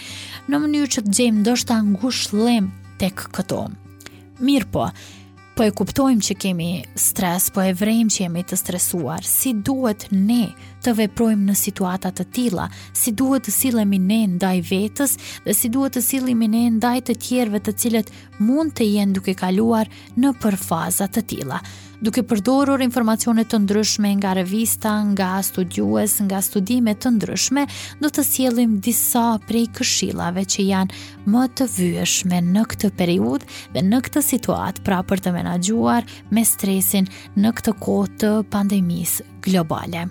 në 0.49 0.61
mënyrë 0.63 0.93
që 0.95 1.03
të 1.07 1.15
gjemë 1.19 1.43
ndoshta 1.43 1.79
ngush 1.91 2.23
tek 2.99 3.21
këto. 3.31 3.67
Mirë 4.43 4.65
po, 4.71 4.87
po 5.55 5.63
e 5.65 5.71
kuptojmë 5.75 6.23
që 6.25 6.35
kemi 6.39 6.67
stres, 6.99 7.49
po 7.53 7.61
e 7.63 7.73
vrejmë 7.75 8.09
që 8.11 8.23
jemi 8.25 8.41
të 8.47 8.57
stresuar, 8.59 9.23
si 9.27 9.53
duhet 9.53 10.07
ne 10.11 10.49
të 10.83 10.93
veprojmë 10.97 11.47
në 11.49 11.55
situatat 11.59 12.17
të 12.19 12.25
tila, 12.35 12.65
si 12.95 13.11
duhet 13.13 13.45
të 13.47 13.53
sillemi 13.55 13.99
ne 13.99 14.21
ndaj 14.35 14.55
vetës 14.71 15.17
dhe 15.45 15.55
si 15.59 15.69
duhet 15.71 15.95
të 15.97 16.03
sillemi 16.09 16.47
ne 16.51 16.65
ndaj 16.77 16.97
të 17.07 17.17
tjerve 17.27 17.59
të 17.61 17.75
cilët 17.81 18.11
mund 18.39 18.75
të 18.79 18.87
jenë 18.93 19.15
duke 19.19 19.35
kaluar 19.43 19.87
në 20.19 20.33
përfazat 20.43 21.15
të 21.19 21.25
tila 21.33 21.61
duke 22.01 22.21
përdorur 22.23 22.79
informacione 22.81 23.43
të 23.43 23.57
ndryshme 23.65 24.13
nga 24.21 24.31
revista, 24.39 24.93
nga 25.11 25.31
studiues, 25.43 26.17
nga 26.25 26.39
studime 26.43 26.93
të 26.95 27.11
ndryshme, 27.17 27.65
do 28.01 28.07
të 28.09 28.23
sjellim 28.25 28.77
disa 28.85 29.37
prej 29.47 29.65
këshillave 29.77 30.45
që 30.53 30.65
janë 30.69 30.99
më 31.29 31.43
të 31.59 31.67
vyeshme 31.75 32.39
në 32.53 32.63
këtë 32.73 32.91
periudhë 32.99 33.49
dhe 33.75 33.83
në 33.91 33.99
këtë 34.07 34.23
situatë 34.29 34.85
pra 34.87 35.01
për 35.11 35.25
të 35.25 35.35
menaxhuar 35.35 36.07
me 36.31 36.45
stresin 36.47 37.07
në 37.37 37.53
këtë 37.59 37.75
kohë 37.83 38.11
të 38.23 38.33
pandemisë 38.53 39.27
globale. 39.49 40.05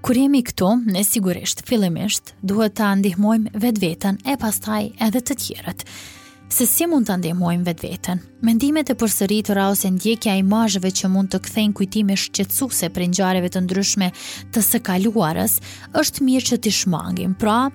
Kur 0.00 0.16
jemi 0.16 0.40
këtu, 0.50 0.68
ne 0.88 1.02
sigurisht 1.04 1.62
fillimisht 1.68 2.32
duhet 2.42 2.74
ta 2.80 2.88
ndihmojmë 2.98 3.52
vetveten 3.60 4.16
e 4.26 4.38
pastaj 4.40 4.86
edhe 5.06 5.20
të 5.20 5.36
tjerët 5.44 5.84
se 6.50 6.66
si 6.66 6.86
mund 6.90 7.06
të 7.06 7.14
ndemojmë 7.20 7.66
vetë 7.68 7.86
vetën. 7.88 8.20
Mendimet 8.46 8.88
e 8.90 8.96
përsëritur 8.98 9.58
a 9.62 9.68
ose 9.70 9.88
ndjekja 9.94 10.32
i 10.40 10.44
mazhëve 10.46 10.90
që 11.00 11.10
mund 11.12 11.30
të 11.30 11.38
kthejnë 11.46 11.76
kujtime 11.78 12.16
shqetsuse 12.18 12.88
për 12.90 13.06
njareve 13.12 13.50
të 13.54 13.62
ndryshme 13.68 14.08
të 14.54 14.64
sëkaluarës, 14.68 15.60
është 16.00 16.26
mirë 16.26 16.46
që 16.50 16.58
t'i 16.64 16.72
shmangim, 16.80 17.36
pra 17.38 17.68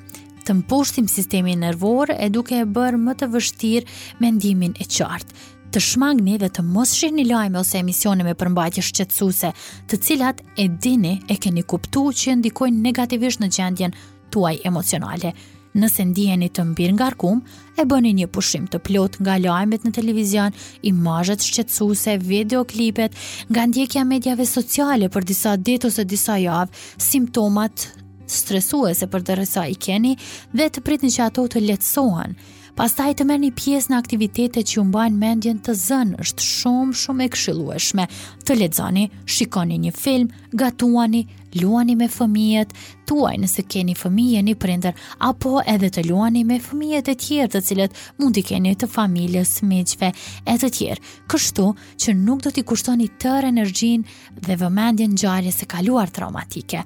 të 0.46 0.58
mpushtim 0.60 1.08
sistemin 1.10 1.64
sistemi 1.64 2.18
e 2.18 2.30
duke 2.36 2.60
e 2.60 2.66
bërë 2.68 3.00
më 3.06 3.16
të 3.24 3.32
vështirë 3.34 3.96
mendimin 4.22 4.76
e 4.80 4.86
qartë. 4.86 5.44
Të 5.74 5.82
shmang 5.82 6.20
një 6.24 6.36
dhe 6.44 6.50
të 6.56 6.64
mos 6.64 6.94
shihni 7.00 7.24
një 7.24 7.32
lajme 7.32 7.60
ose 7.64 7.80
emisione 7.80 8.24
me 8.28 8.36
përmbajtje 8.40 8.84
shqetsuse, 8.90 9.52
të 9.88 9.98
cilat 10.04 10.42
e 10.60 10.68
dini 10.68 11.16
e 11.32 11.36
keni 11.42 11.64
kuptu 11.64 12.06
që 12.16 12.36
ndikojnë 12.44 12.84
negativisht 12.86 13.42
në 13.44 13.50
gjendjen 13.56 13.96
tuaj 14.32 14.60
emocionale 14.68 15.34
nëse 15.76 16.06
ndiheni 16.10 16.48
të 16.56 16.64
mbir 16.72 16.94
nga 16.96 17.10
rkum, 17.14 17.42
e 17.76 17.84
bëni 17.88 18.14
një 18.22 18.30
pushim 18.32 18.66
të 18.72 18.80
plot 18.88 19.20
nga 19.24 19.36
lajmet 19.44 19.84
në 19.86 19.92
televizion, 19.98 20.56
imazhet 20.92 21.44
shqetësuese, 21.44 22.18
videoklipet, 22.24 23.16
nga 23.52 23.68
ndjekja 23.68 24.06
medjave 24.08 24.48
sociale 24.48 25.12
për 25.12 25.28
disa 25.32 25.56
ditë 25.58 25.92
ose 25.92 26.06
disa 26.08 26.40
javë, 26.40 26.84
simptomat 27.12 27.90
stresuese 28.26 29.08
për 29.12 29.26
dërësa 29.28 29.68
i 29.70 29.76
keni 29.76 30.16
dhe 30.58 30.72
të 30.74 30.84
pritni 30.88 31.12
që 31.14 31.28
ato 31.28 31.44
të 31.52 31.66
lehtësohen. 31.68 32.34
Pastaj 32.76 33.14
të 33.16 33.24
merrni 33.24 33.54
pjesë 33.56 33.94
në 33.94 33.98
aktivitete 34.02 34.62
që 34.68 34.82
u 34.82 34.82
mbajnë 34.90 35.16
mendjen 35.20 35.62
të 35.64 35.74
zënë, 35.80 36.18
është 36.26 36.44
shumë 36.44 36.96
shumë 37.02 37.24
e 37.24 37.28
këshillueshme. 37.36 38.06
Të 38.44 38.58
lexoni, 38.58 39.06
shikoni 39.36 39.78
një 39.86 39.94
film, 39.96 40.28
gatuani, 40.60 41.22
luani 41.62 41.96
me 42.02 42.10
fëmijët 42.12 42.74
tuaj 43.08 43.32
nëse 43.46 43.64
keni 43.72 43.96
fëmijë 43.96 44.42
në 44.50 44.58
prindër 44.66 45.00
apo 45.30 45.62
edhe 45.74 45.88
të 45.96 46.04
luani 46.10 46.44
me 46.52 46.58
fëmijët 46.68 47.14
e 47.14 47.16
tjerë 47.24 47.54
të 47.56 47.64
cilët 47.70 48.02
mund 48.20 48.42
keni 48.50 48.74
të 48.76 48.90
familjes 48.98 49.56
miqve 49.72 50.12
e 50.44 50.58
të 50.60 50.74
tjerë. 50.80 51.04
Kështu 51.32 51.72
që 52.04 52.18
nuk 52.28 52.44
do 52.44 52.52
t'i 52.58 52.68
kushtoni 52.74 53.08
tërë 53.24 53.54
energjinë 53.56 54.50
dhe 54.50 54.60
vëmendjen 54.66 55.16
ngjarjes 55.16 55.64
së 55.64 55.72
kaluar 55.78 56.12
traumatike 56.12 56.84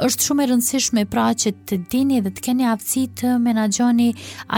është 0.00 0.24
shumë 0.26 0.42
e 0.42 0.46
rëndësishme 0.48 1.02
pra 1.12 1.24
që 1.36 1.50
të 1.68 1.76
dini 1.92 2.20
dhe 2.24 2.30
të 2.32 2.42
keni 2.46 2.64
aftësi 2.72 3.02
të 3.20 3.32
menaxhoni 3.44 4.06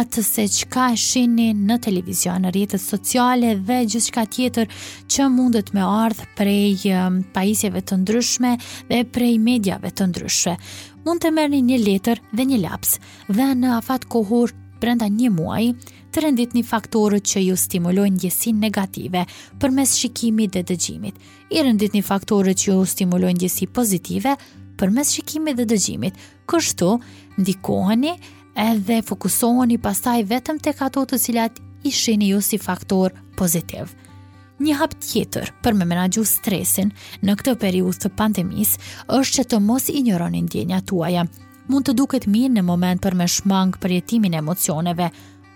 atë 0.00 0.22
se 0.26 0.44
çka 0.56 0.84
e 0.94 0.98
shihni 1.02 1.48
në 1.62 1.78
televizion, 1.86 2.44
në 2.44 2.52
rrjetet 2.54 2.82
sociale 2.84 3.50
dhe 3.66 3.78
gjithçka 3.90 4.22
tjetër 4.30 4.70
që 5.10 5.26
mundet 5.34 5.72
me 5.74 5.82
ardh 5.82 6.22
prej 6.38 6.84
um, 6.94 7.18
pajisjeve 7.34 7.82
të 7.82 7.98
ndryshme 8.04 8.52
dhe 8.92 9.00
prej 9.14 9.34
mediave 9.42 9.90
të 9.90 10.06
ndryshme. 10.12 10.54
Mund 11.02 11.24
të 11.24 11.34
merrni 11.34 11.62
një 11.72 11.80
letër 11.88 12.22
dhe 12.32 12.46
një 12.52 12.62
laps 12.68 12.94
dhe 13.26 13.48
në 13.64 13.74
afat 13.80 14.06
kohor 14.14 14.54
brenda 14.82 15.10
një 15.10 15.32
muaji 15.34 15.74
të 16.12 16.22
rendit 16.26 16.54
një 16.54 16.62
faktorët 16.70 17.24
që 17.32 17.42
ju 17.48 17.56
stimulojnë 17.58 18.18
gjesin 18.24 18.58
negative 18.62 19.24
për 19.62 19.70
mes 19.74 19.92
shikimit 19.98 20.52
dhe 20.54 20.62
dëgjimit. 20.70 21.14
I 21.52 21.62
rendit 21.66 21.94
një 21.98 22.02
faktorët 22.06 22.60
që 22.62 22.68
ju 22.76 22.82
stimulojnë 22.94 23.42
gjesi 23.46 23.68
pozitive 23.72 24.36
për 24.80 24.90
mes 24.94 25.10
shikimit 25.16 25.56
dhe 25.58 25.66
dëgjimit, 25.72 26.18
kështu 26.50 26.92
ndikoheni 27.40 28.12
edhe 28.66 29.00
fokusoheni 29.08 29.78
pasaj 29.82 30.22
vetëm 30.30 30.60
të 30.64 30.74
kato 30.80 31.04
të 31.12 31.18
cilat 31.26 31.60
ishini 31.88 32.32
ju 32.32 32.40
si 32.44 32.58
faktor 32.60 33.12
pozitiv. 33.38 33.92
Një 34.62 34.74
hap 34.78 34.92
tjetër 35.02 35.48
për 35.64 35.74
me 35.74 35.86
menagju 35.90 36.22
stresin 36.28 36.92
në 37.24 37.34
këtë 37.40 37.54
periud 37.62 37.96
të 37.98 38.12
pandemis 38.18 38.76
është 39.08 39.34
që 39.38 39.44
të 39.50 39.58
mos 39.64 39.88
i 39.90 40.02
njëroni 40.06 40.44
ndjenja 40.46 40.82
tuaja. 40.86 41.24
Mund 41.70 41.86
të 41.88 41.94
duket 41.98 42.28
mirë 42.30 42.54
në 42.56 42.64
moment 42.66 43.02
për 43.02 43.16
me 43.18 43.26
shmang 43.30 43.74
për 43.80 43.96
jetimin 43.96 44.34
e 44.36 44.40
emocioneve, 44.42 45.08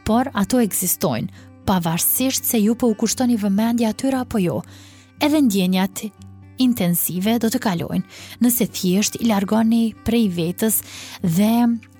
por 0.06 0.30
ato 0.38 0.58
eksistojnë, 0.62 1.28
pavarësisht 1.66 2.46
se 2.46 2.58
ju 2.62 2.74
po 2.78 2.90
u 2.90 2.94
kushtoni 2.98 3.36
vëmendja 3.42 3.90
atyra 3.94 4.24
apo 4.24 4.42
jo. 4.42 4.60
Edhe 5.22 5.40
ndjenjat 5.48 6.04
intensive 6.62 7.36
do 7.42 7.50
të 7.52 7.60
kalojnë 7.62 8.04
nëse 8.44 8.66
thjesht 8.74 9.18
i 9.22 9.28
largoni 9.30 9.92
prej 10.06 10.26
vetës 10.36 10.80
dhe 11.22 11.52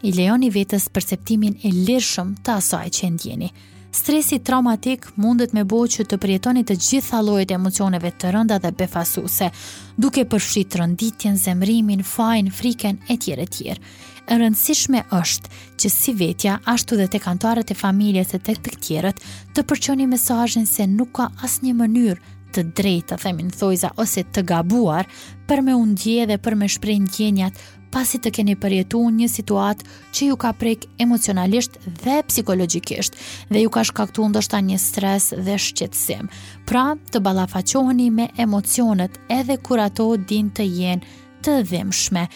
i 0.07 0.13
lejoni 0.17 0.51
vetës 0.55 0.89
perceptimin 0.95 1.59
e 1.67 1.73
lirshëm 1.73 2.37
të 2.45 2.57
asaj 2.61 2.91
që 2.99 3.13
ndjeni. 3.17 3.51
Stresi 3.97 4.43
traumatik 4.45 5.07
mundet 5.17 5.55
me 5.57 5.63
bo 5.65 5.79
që 5.89 6.05
të 6.05 6.19
përjetoni 6.21 6.67
të 6.69 6.75
gjitha 6.85 7.23
lojt 7.25 7.51
e 7.51 7.57
emocioneve 7.57 8.11
të 8.13 8.33
rënda 8.35 8.59
dhe 8.61 8.75
befasuse, 8.77 9.49
duke 9.97 10.27
përshqit 10.29 10.77
rënditjen, 10.83 11.39
zemrimin, 11.41 12.03
fajn, 12.05 12.51
friken 12.53 13.01
e 13.09 13.17
tjere 13.17 13.47
tjere. 13.49 13.81
E 14.27 14.35
rëndësishme 14.37 15.05
është 15.17 15.51
që 15.81 15.89
si 15.95 16.13
vetja, 16.19 16.57
ashtu 16.69 16.97
dhe 16.99 17.07
të 17.09 17.21
kantarët 17.25 17.71
e 17.73 17.77
familjes 17.79 18.35
e 18.37 18.41
të 18.43 18.57
këtjerët, 18.67 19.21
të 19.57 19.63
përqoni 19.71 20.09
mesajnë 20.11 20.67
se 20.67 20.87
nuk 20.91 21.13
ka 21.21 21.29
asë 21.47 21.65
një 21.69 21.75
mënyrë 21.81 22.36
të 22.55 22.63
drejtë, 22.79 23.09
të 23.17 23.23
themin 23.25 23.51
thojza, 23.55 23.91
ose 24.01 24.23
të 24.33 24.45
gabuar, 24.49 25.09
për 25.49 25.63
me 25.67 25.75
undje 25.79 26.27
dhe 26.31 26.39
për 26.43 26.57
me 26.61 26.69
shprejnë 26.71 27.13
gjenjat, 27.15 27.59
pasi 27.95 28.19
të 28.21 28.33
keni 28.39 28.55
përjetu 28.61 29.01
një 29.15 29.29
situatë 29.33 29.87
që 30.15 30.29
ju 30.29 30.37
ka 30.43 30.51
prek 30.59 30.87
emocionalisht 31.03 31.79
dhe 32.03 32.19
psikologikisht, 32.29 33.17
dhe 33.49 33.63
ju 33.65 33.71
ka 33.73 33.85
shkaktu 33.89 34.29
ndoshta 34.33 34.61
një 34.61 34.79
stres 34.83 35.31
dhe 35.39 35.57
shqetsim. 35.59 36.29
Pra, 36.69 36.95
të 37.13 37.23
balafacoheni 37.25 38.11
me 38.11 38.29
emocionet 38.43 39.19
edhe 39.33 39.57
kur 39.63 39.81
ato 39.87 40.11
din 40.17 40.51
të 40.51 40.69
jenë 40.81 41.15
të 41.47 41.59
dhimshme. 41.71 42.27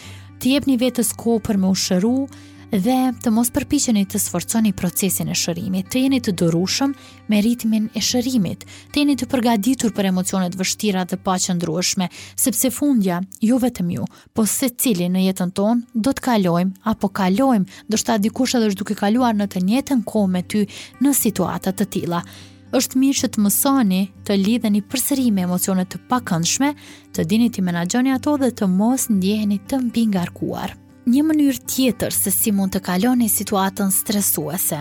Të 0.40 0.54
jep 0.56 0.70
një 0.70 0.78
vetës 0.80 1.10
ko 1.20 1.36
për 1.44 1.58
me 1.60 1.68
u 1.68 1.76
dhe 2.70 2.94
të 3.18 3.30
mos 3.34 3.48
përpiqeni 3.50 4.04
të 4.06 4.18
sforconi 4.22 4.70
procesin 4.78 5.26
e 5.30 5.34
shërimit, 5.34 5.88
të 5.90 6.04
jeni 6.04 6.20
të 6.22 6.32
durushëm 6.38 6.92
me 7.28 7.40
ritmin 7.42 7.88
e 7.94 8.02
shërimit, 8.02 8.62
të 8.94 9.00
jeni 9.02 9.16
të 9.18 9.26
përgatitur 9.32 9.90
për 9.96 10.08
emocionet 10.12 10.54
vështira 10.56 11.02
dhe 11.10 11.18
paqëndrueshme, 11.26 12.06
sepse 12.38 12.70
fundja 12.70 13.18
jo 13.42 13.58
vetëm 13.62 13.90
ju, 13.96 14.04
po 14.34 14.46
secili 14.46 15.08
në 15.10 15.24
jetën 15.28 15.50
tonë 15.58 15.90
do 16.06 16.12
të 16.14 16.24
kalojmë 16.28 16.86
apo 16.92 17.10
kalojmë, 17.10 17.66
ndoshta 17.90 18.18
dikush 18.22 18.54
edhe 18.60 18.70
është 18.70 18.82
duke 18.84 18.94
kaluar 19.02 19.34
në 19.34 19.50
të 19.50 19.64
njëjtën 19.66 20.04
kohë 20.06 20.30
me 20.36 20.42
ty 20.54 20.62
në 21.02 21.14
situata 21.24 21.74
të 21.74 21.90
tilla 21.96 22.22
është 22.70 22.98
mirë 23.02 23.18
që 23.24 23.28
të 23.34 23.40
mësoni 23.48 24.04
të 24.28 24.36
lidheni 24.44 24.82
përsëri 24.94 25.26
me 25.34 25.42
emocionet 25.48 25.88
të 25.90 25.98
pakëndshme, 26.12 26.68
të 27.18 27.24
dini 27.32 27.48
të 27.50 27.64
menaxhoni 27.66 28.12
ato 28.14 28.36
dhe 28.44 28.52
të 28.60 28.68
mos 28.70 29.08
ndjeheni 29.10 29.58
të 29.66 29.80
mbingarkuar. 29.88 30.76
Një 31.10 31.22
mënyrë 31.26 31.62
tjetër 31.66 32.12
se 32.14 32.30
si 32.30 32.50
mund 32.54 32.70
të 32.70 32.82
kaloni 32.86 33.26
situatën 33.30 33.88
stresuese 33.90 34.76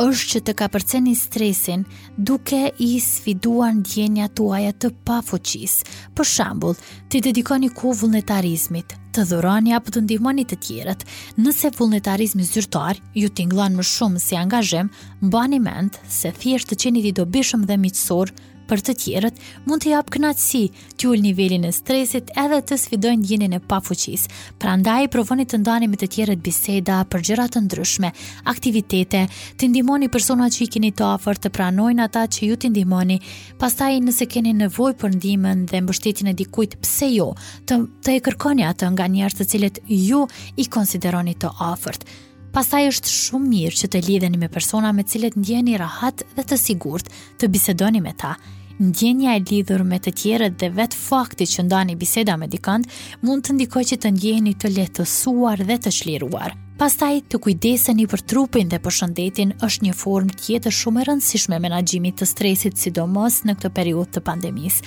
është 0.00 0.28
që 0.30 0.40
të 0.46 0.54
kapërceni 0.62 1.12
stresin 1.20 1.82
duke 2.16 2.60
i 2.86 2.88
sfiduar 3.04 3.74
ndjenjat 3.82 4.32
tuaja 4.38 4.72
të 4.72 4.92
pa 5.04 5.18
Për 5.26 6.28
shembull, 6.30 6.78
të 7.12 7.20
dedikoni 7.28 7.68
kohë 7.76 7.98
vullnetarizmit, 8.00 8.94
të 9.12 9.26
dhuroni 9.28 9.76
apo 9.76 9.92
të 9.92 10.04
ndihmoni 10.06 10.46
të 10.48 10.56
tjerët. 10.64 11.04
Nëse 11.44 11.74
vullnetarizmi 11.78 12.46
zyrtar 12.54 12.96
ju 13.12 13.28
tingllon 13.36 13.76
më 13.76 13.84
shumë 13.92 14.22
si 14.24 14.38
angazhëm, 14.40 14.88
mbani 15.28 15.60
mend 15.60 16.00
se 16.08 16.32
thjesht 16.40 16.72
qenit 16.80 17.04
i 17.04 17.16
dobishëm 17.20 17.68
dhe 17.68 17.76
miqësor 17.84 18.32
për 18.68 18.82
të 18.86 18.94
tjerët 19.02 19.38
mund 19.68 19.82
të 19.84 19.92
japë 19.94 20.14
kënaqësi, 20.16 20.62
të 20.98 21.08
ul 21.12 21.22
nivelin 21.24 21.64
e 21.68 21.72
stresit 21.76 22.32
edhe 22.38 22.58
të 22.68 22.78
sfidojnë 22.82 23.22
ndjenjen 23.22 23.56
e 23.56 23.60
pafuqisë. 23.70 24.28
Prandaj 24.62 25.08
provoni 25.14 25.46
të 25.48 25.60
ndani 25.62 25.88
me 25.92 25.98
të 26.00 26.08
tjerët 26.16 26.42
biseda 26.44 26.98
për 27.12 27.24
gjëra 27.28 27.46
të 27.54 27.62
ndryshme, 27.66 28.10
aktivitete, 28.52 29.24
të 29.60 29.70
ndihmoni 29.70 30.10
personat 30.12 30.54
që 30.56 30.64
i 30.66 30.70
keni 30.76 30.92
të 30.98 31.06
afërt 31.14 31.44
të 31.46 31.54
pranojnë 31.58 32.06
ata 32.08 32.26
që 32.36 32.50
ju 32.50 32.58
të 32.64 32.72
ndihmoni. 32.74 33.18
Pastaj 33.62 33.92
nëse 34.08 34.28
keni 34.32 34.54
nevojë 34.64 34.98
për 35.02 35.16
ndihmën 35.16 35.66
dhe 35.70 35.82
mbështetjen 35.86 36.32
e 36.32 36.36
dikujt, 36.42 36.78
pse 36.82 37.10
jo? 37.14 37.30
Të, 37.66 37.80
të 38.04 38.18
e 38.18 38.22
kërkoni 38.28 38.66
atë 38.68 38.92
nga 38.94 39.08
njerëz 39.14 39.40
të 39.40 39.50
cilët 39.54 39.82
ju 39.86 40.26
i 40.56 40.66
konsideroni 40.76 41.36
të 41.38 41.54
afërt 41.72 42.04
pastaj 42.56 42.86
është 42.88 43.10
shumë 43.12 43.46
mirë 43.52 43.76
që 43.82 43.88
të 43.92 44.00
lidheni 44.06 44.38
me 44.40 44.48
persona 44.52 44.92
me 44.96 45.02
cilët 45.04 45.34
ndjeni 45.36 45.74
rahat 45.82 46.22
dhe 46.38 46.44
të 46.48 46.56
sigurt 46.62 47.10
të 47.40 47.50
bisedoni 47.52 48.00
me 48.00 48.14
ta. 48.22 48.30
Ndjenja 48.80 49.34
e 49.36 49.42
lidhur 49.50 49.84
me 49.90 49.98
të 50.00 50.14
tjerët 50.22 50.56
dhe 50.62 50.72
vetë 50.78 51.00
fakti 51.04 51.44
që 51.52 51.66
ndani 51.68 51.98
biseda 52.00 52.36
me 52.40 52.48
dikant 52.52 52.88
mund 53.24 53.44
të 53.44 53.58
ndikoj 53.58 53.84
që 53.92 54.00
të 54.06 54.12
ndjeni 54.16 54.54
të 54.56 54.72
letësuar 54.76 55.66
dhe 55.68 55.76
të 55.84 55.92
shliruar. 55.98 56.56
Pastaj, 56.76 57.22
të 57.32 57.38
kujdeseni 57.40 58.04
për 58.04 58.20
trupin 58.28 58.68
dhe 58.68 58.76
për 58.84 58.92
shëndetin 58.98 59.54
është 59.64 59.86
një 59.86 59.92
formë 59.96 60.34
tjetër 60.42 60.74
shumë 60.76 61.00
e 61.00 61.06
rëndësishme 61.08 61.56
menaxhimit 61.64 62.18
të 62.20 62.26
stresit, 62.28 62.76
sidomos 62.76 63.38
në 63.48 63.54
këtë 63.56 63.70
periudhë 63.78 64.12
të 64.18 64.22
pandemisë. 64.26 64.82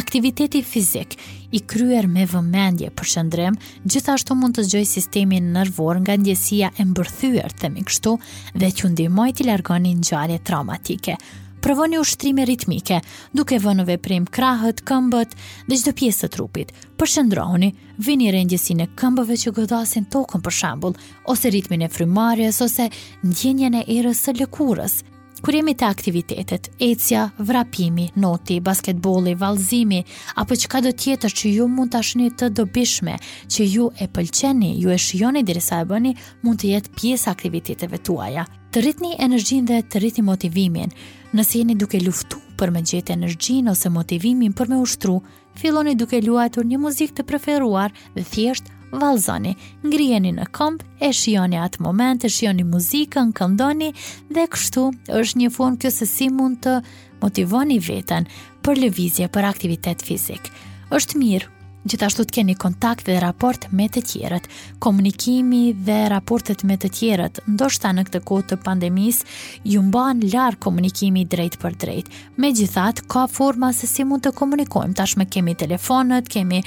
Aktiviteti 0.00 0.62
fizik, 0.64 1.18
i 1.52 1.60
kryer 1.68 2.08
me 2.08 2.24
vëmendje 2.32 2.88
për 2.96 3.10
qëndrim, 3.12 3.60
gjithashtu 3.84 4.38
mund 4.40 4.56
të 4.56 4.64
zgjojë 4.70 4.90
sistemin 4.94 5.52
nervor 5.58 6.00
nga 6.06 6.16
ndjesia 6.22 6.72
e 6.80 6.88
mbërthyer, 6.88 7.52
themi 7.60 7.84
kështu, 7.90 8.16
dhe 8.56 8.72
që 8.80 8.94
ndihmoj 8.94 9.28
të 9.36 9.50
largoni 9.52 9.92
ngjarje 10.00 10.40
traumatike 10.48 11.20
provoni 11.64 11.96
ushtrime 11.96 12.44
ritmike, 12.44 12.98
duke 13.32 13.56
vënë 13.58 13.86
veprim 13.88 14.24
krahët, 14.28 14.82
këmbët 14.84 15.30
dhe 15.68 15.76
çdo 15.80 15.92
pjesë 15.96 16.26
të 16.26 16.28
trupit. 16.34 16.74
Përshëndrohuni, 17.00 17.70
vini 18.04 18.26
rendjesinë 18.34 18.84
e 18.84 18.90
këmbëve 19.00 19.36
që 19.42 19.52
godasin 19.56 20.04
tokën 20.12 20.42
për 20.44 20.52
shembull, 20.58 20.98
ose 21.24 21.48
ritmin 21.54 21.86
e 21.86 21.88
frymarrjes 21.88 22.60
ose 22.68 22.90
ndjenjen 23.24 23.78
e 23.80 23.84
erës 23.96 24.20
së 24.26 24.34
lëkurës. 24.42 24.98
Kur 25.44 25.56
jemi 25.56 25.72
të 25.76 25.88
aktivitetet, 25.88 26.68
ecja, 26.84 27.30
vrapimi, 27.40 28.10
noti, 28.20 28.58
basketboli, 28.64 29.32
valzimi, 29.40 30.02
apo 30.40 30.56
që 30.60 30.68
ka 30.72 30.82
do 30.84 30.92
tjetër 30.92 31.32
që 31.38 31.54
ju 31.56 31.66
mund 31.68 31.92
të 31.94 32.02
ashtë 32.04 32.30
të 32.42 32.50
dobishme, 32.60 33.16
që 33.48 33.68
ju 33.76 33.88
e 33.96 34.06
pëlqeni, 34.12 34.74
ju 34.84 34.92
e 34.92 35.00
shioni 35.00 35.42
dirisa 35.44 35.80
e 35.84 35.88
bëni, 35.94 36.12
mund 36.44 36.60
të 36.60 36.74
jetë 36.76 36.94
pjesë 37.00 37.32
aktiviteteve 37.32 37.98
tuaja. 38.04 38.44
Të 38.72 38.80
rritni 38.82 39.14
energjin 39.22 39.68
dhe 39.68 39.84
të 39.88 40.00
rritni 40.02 40.24
motivimin, 40.26 40.90
Nëse 41.34 41.58
jeni 41.58 41.74
duke 41.74 41.98
luftu 41.98 42.38
për 42.60 42.70
me 42.70 42.80
gjetë 42.86 43.10
energjin 43.16 43.66
ose 43.72 43.90
motivimin 43.90 44.52
për 44.54 44.68
me 44.70 44.76
ushtru, 44.84 45.16
filloni 45.58 45.96
duke 45.98 46.20
luajtur 46.22 46.66
një 46.70 46.78
muzik 46.78 47.10
të 47.16 47.24
preferuar 47.26 47.90
dhe 48.14 48.22
thjesht 48.30 48.68
valzoni, 48.94 49.56
ngrijeni 49.82 50.30
në 50.36 50.44
komp, 50.54 50.84
e 51.02 51.08
shioni 51.10 51.58
atë 51.58 51.82
moment, 51.88 52.22
e 52.22 52.30
shioni 52.30 52.62
muzikën, 52.68 53.32
këndoni 53.40 53.90
dhe 54.30 54.46
kështu 54.54 54.84
është 55.24 55.40
një 55.42 55.50
form 55.58 55.74
kjo 55.82 55.90
se 55.96 56.06
si 56.14 56.30
mund 56.38 56.62
të 56.62 56.76
motivoni 57.24 57.80
veten 57.90 58.30
për 58.62 58.84
lëvizje 58.84 59.26
për 59.34 59.50
aktivitet 59.50 60.06
fizik. 60.06 60.46
është 60.94 61.18
mirë 61.24 61.50
Gjithashtu 61.84 62.24
të 62.24 62.32
keni 62.38 62.54
kontakt 62.56 63.04
dhe 63.04 63.18
raport 63.20 63.66
me 63.76 63.84
të 63.92 64.00
tjerët. 64.08 64.46
Komunikimi 64.80 65.74
dhe 65.84 65.96
raportet 66.08 66.62
me 66.64 66.78
të 66.80 66.88
tjerët, 66.96 67.40
ndoshta 67.44 67.90
në 67.92 68.06
këtë 68.08 68.20
kohë 68.24 68.44
të 68.52 68.56
pandemisë, 68.64 69.26
ju 69.68 69.82
mban 69.84 70.22
larg 70.32 70.56
komunikimi 70.64 71.26
drejt 71.28 71.58
për 71.60 71.76
drejt. 71.82 72.08
Megjithatë, 72.40 73.04
ka 73.12 73.26
forma 73.28 73.68
se 73.76 73.90
si 73.90 74.06
mund 74.08 74.24
të 74.24 74.32
komunikojmë. 74.38 74.96
Tashmë 74.96 75.26
kemi 75.34 75.56
telefonat, 75.60 76.30
kemi 76.32 76.62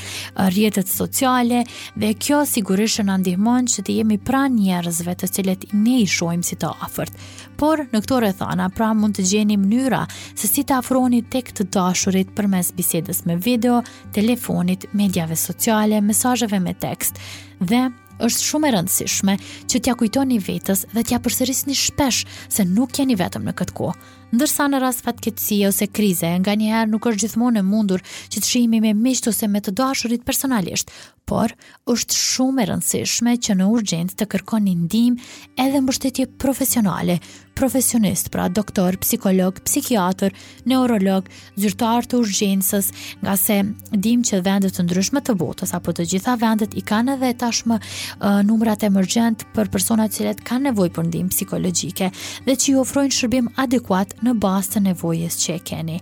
rrjetet 0.51 0.85
uh, 0.85 0.93
sociale 1.01 1.63
dhe 1.97 2.13
kjo 2.13 2.43
sigurisht 2.45 3.01
na 3.09 3.17
ndihmon 3.17 3.65
që 3.73 3.87
të 3.87 3.97
jemi 3.97 4.19
pranë 4.21 4.59
njerëzve 4.61 5.17
të 5.17 5.31
cilët 5.33 5.65
ne 5.73 5.97
i 6.03 6.05
shohim 6.05 6.45
si 6.45 6.59
të 6.61 6.75
afërt. 6.85 7.17
Por 7.57 7.87
në 7.89 8.03
këto 8.05 8.21
rrethana 8.21 8.69
pra 8.69 8.91
mund 8.93 9.17
të 9.17 9.25
gjeni 9.31 9.57
mënyra 9.63 10.03
se 10.37 10.45
si 10.45 10.61
të 10.61 11.25
tek 11.33 11.49
të 11.57 11.63
dashurit 11.73 12.29
përmes 12.37 12.69
bisedës 12.77 13.25
me 13.25 13.35
video, 13.41 13.81
telefonit, 14.13 14.85
me 14.93 15.06
medjave 15.07 15.35
sociale, 15.35 16.01
mesajëve 16.03 16.59
me 16.67 16.73
tekst 16.75 17.15
dhe 17.63 17.85
është 18.27 18.43
shumë 18.49 18.67
e 18.67 18.71
rëndësishme 18.75 19.35
që 19.69 19.79
t'ja 19.83 19.93
kujtoni 19.99 20.39
vetës 20.43 20.83
dhe 20.93 21.03
t'ja 21.05 21.21
përsërisni 21.23 21.75
shpesh 21.77 22.23
se 22.57 22.65
nuk 22.67 22.95
jeni 22.99 23.15
vetëm 23.19 23.45
në 23.47 23.55
këtë 23.59 23.75
kohë 23.77 23.97
ndërsa 24.35 24.65
në 24.67 24.81
rast 24.83 25.03
fatkeqësie 25.05 25.67
ose 25.69 25.87
krize, 25.87 26.27
nga 26.43 26.55
nuk 26.89 27.05
është 27.07 27.23
gjithmonë 27.25 27.61
e 27.61 27.67
mundur 27.67 28.03
që 28.33 28.41
të 28.41 28.45
shihemi 28.49 28.81
me 28.83 28.93
miqt 28.97 29.29
ose 29.31 29.47
me 29.47 29.61
të 29.63 29.73
dashurit 29.79 30.25
personalisht, 30.27 30.91
por 31.27 31.51
është 31.91 32.15
shumë 32.15 32.63
e 32.63 32.69
rëndësishme 32.71 33.33
që 33.43 33.57
në 33.59 33.65
urgjencë 33.75 34.15
të 34.17 34.27
kërkoni 34.31 34.75
ndihmë 34.79 35.25
edhe 35.59 35.81
mbështetje 35.83 36.25
profesionale, 36.39 37.17
profesionist, 37.57 38.29
pra 38.31 38.45
doktor, 38.53 38.95
psikolog, 39.01 39.55
psikiatër, 39.65 40.31
neurolog, 40.69 41.25
zyrtar 41.59 42.05
të 42.07 42.19
urgjensës, 42.21 42.91
nga 43.25 43.33
se 43.41 43.57
dim 43.91 44.21
që 44.23 44.39
vendet 44.45 44.77
të 44.77 44.85
ndryshme 44.85 45.23
të 45.25 45.33
botës 45.41 45.73
apo 45.75 45.91
të 45.97 46.05
gjitha 46.13 46.37
vendet 46.39 46.77
i 46.79 46.83
kanë 46.87 47.15
edhe 47.17 47.33
tashmë 47.41 47.79
uh, 47.81 48.39
numrat 48.47 48.85
emergjent 48.87 49.43
për 49.55 49.71
persona 49.73 50.05
që 50.07 50.35
kanë 50.47 50.69
nevojë 50.69 50.93
për 50.99 51.07
ndihmë 51.11 51.33
psikologjike 51.35 52.11
dhe 52.47 52.55
që 52.55 52.69
i 52.71 52.75
ofrojnë 52.83 53.17
shërbim 53.17 53.49
adekuat 53.65 54.13
në 54.25 54.33
bastë 54.41 54.77
të 54.79 54.83
nevojës 54.89 55.37
që 55.43 55.55
e 55.57 55.63
keni. 55.71 55.97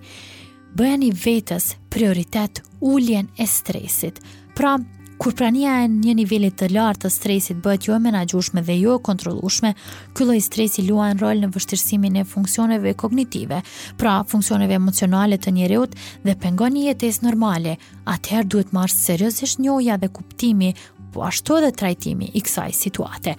Bëjani 0.75 1.09
vetës 1.15 1.71
prioritet 1.93 2.61
ulljen 2.83 3.29
e 3.39 3.47
stresit. 3.47 4.19
Pra, 4.57 4.75
kur 5.21 5.35
prania 5.39 5.77
e 5.83 5.89
një 5.91 6.15
nivellit 6.21 6.57
të 6.59 6.69
lartë 6.73 7.05
të 7.05 7.11
stresit 7.15 7.61
bëhet 7.63 7.87
jo 7.89 7.97
menagjushme 8.03 8.63
dhe 8.67 8.75
jo 8.81 8.97
kontrolushme, 9.05 9.73
kylloj 10.17 10.41
stresi 10.43 10.83
lua 10.87 11.09
në 11.13 11.21
rol 11.23 11.43
në 11.45 11.51
vështirësimin 11.55 12.19
e 12.21 12.25
funksioneve 12.27 12.95
kognitive, 12.99 13.61
pra 13.99 14.17
funksioneve 14.27 14.75
emocionale 14.81 15.39
të 15.39 15.55
njëreut 15.59 15.95
dhe 16.25 16.37
pengon 16.43 16.75
një 16.75 16.89
jetes 16.89 17.21
normale, 17.23 17.77
atëherë 18.11 18.51
duhet 18.51 18.75
marrë 18.75 18.95
seriosisht 18.99 19.63
njoja 19.63 19.99
dhe 20.03 20.11
kuptimi, 20.19 20.73
po 21.15 21.23
ashtu 21.23 21.61
dhe 21.63 21.71
trajtimi 21.79 22.33
i 22.35 22.41
kësaj 22.43 22.73
situate. 22.75 23.37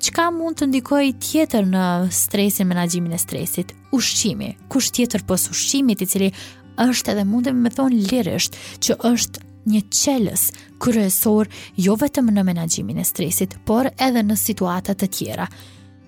Qka 0.00 0.30
mund 0.32 0.56
të 0.56 0.64
ndikoj 0.70 1.10
tjetër 1.20 1.66
në 1.68 1.80
stresin, 2.14 2.64
menagjimin 2.70 3.12
e 3.12 3.18
stresit? 3.20 3.74
Ushqimi. 3.92 4.54
Kush 4.72 4.88
tjetër 4.96 5.26
pos 5.28 5.44
ushqimit 5.52 6.00
i 6.00 6.06
cili 6.08 6.30
është 6.80 7.12
edhe 7.12 7.24
mundem 7.28 7.58
me 7.60 7.68
thonë 7.74 7.98
lirësht 8.08 8.56
që 8.80 8.96
është 9.10 9.44
një 9.68 9.82
qelës 9.92 10.46
kryesor 10.80 11.50
jo 11.76 11.98
vetëm 12.00 12.30
në 12.32 12.46
menagjimin 12.48 13.02
e 13.02 13.04
stresit, 13.04 13.58
por 13.68 13.90
edhe 13.98 14.24
në 14.24 14.38
situatat 14.40 15.02
të 15.04 15.10
tjera. 15.18 15.50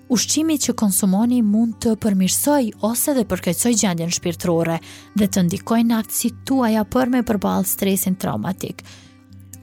Ushqimi 0.09 0.57
që 0.61 0.73
konsumoni 0.79 1.43
mund 1.45 1.77
të 1.85 1.93
përmirësoj 2.01 2.71
ose 2.89 3.13
dhe 3.17 3.27
përkecoj 3.29 3.75
gjendjen 3.77 4.15
shpirtrore 4.17 4.81
dhe 5.19 5.29
të 5.29 5.45
ndikoj 5.51 5.83
në 5.85 6.01
aftësit 6.01 6.41
tuaja 6.49 6.81
për 6.93 7.13
me 7.13 7.21
përbalë 7.29 7.69
stresin 7.75 8.17
traumatikë 8.25 9.01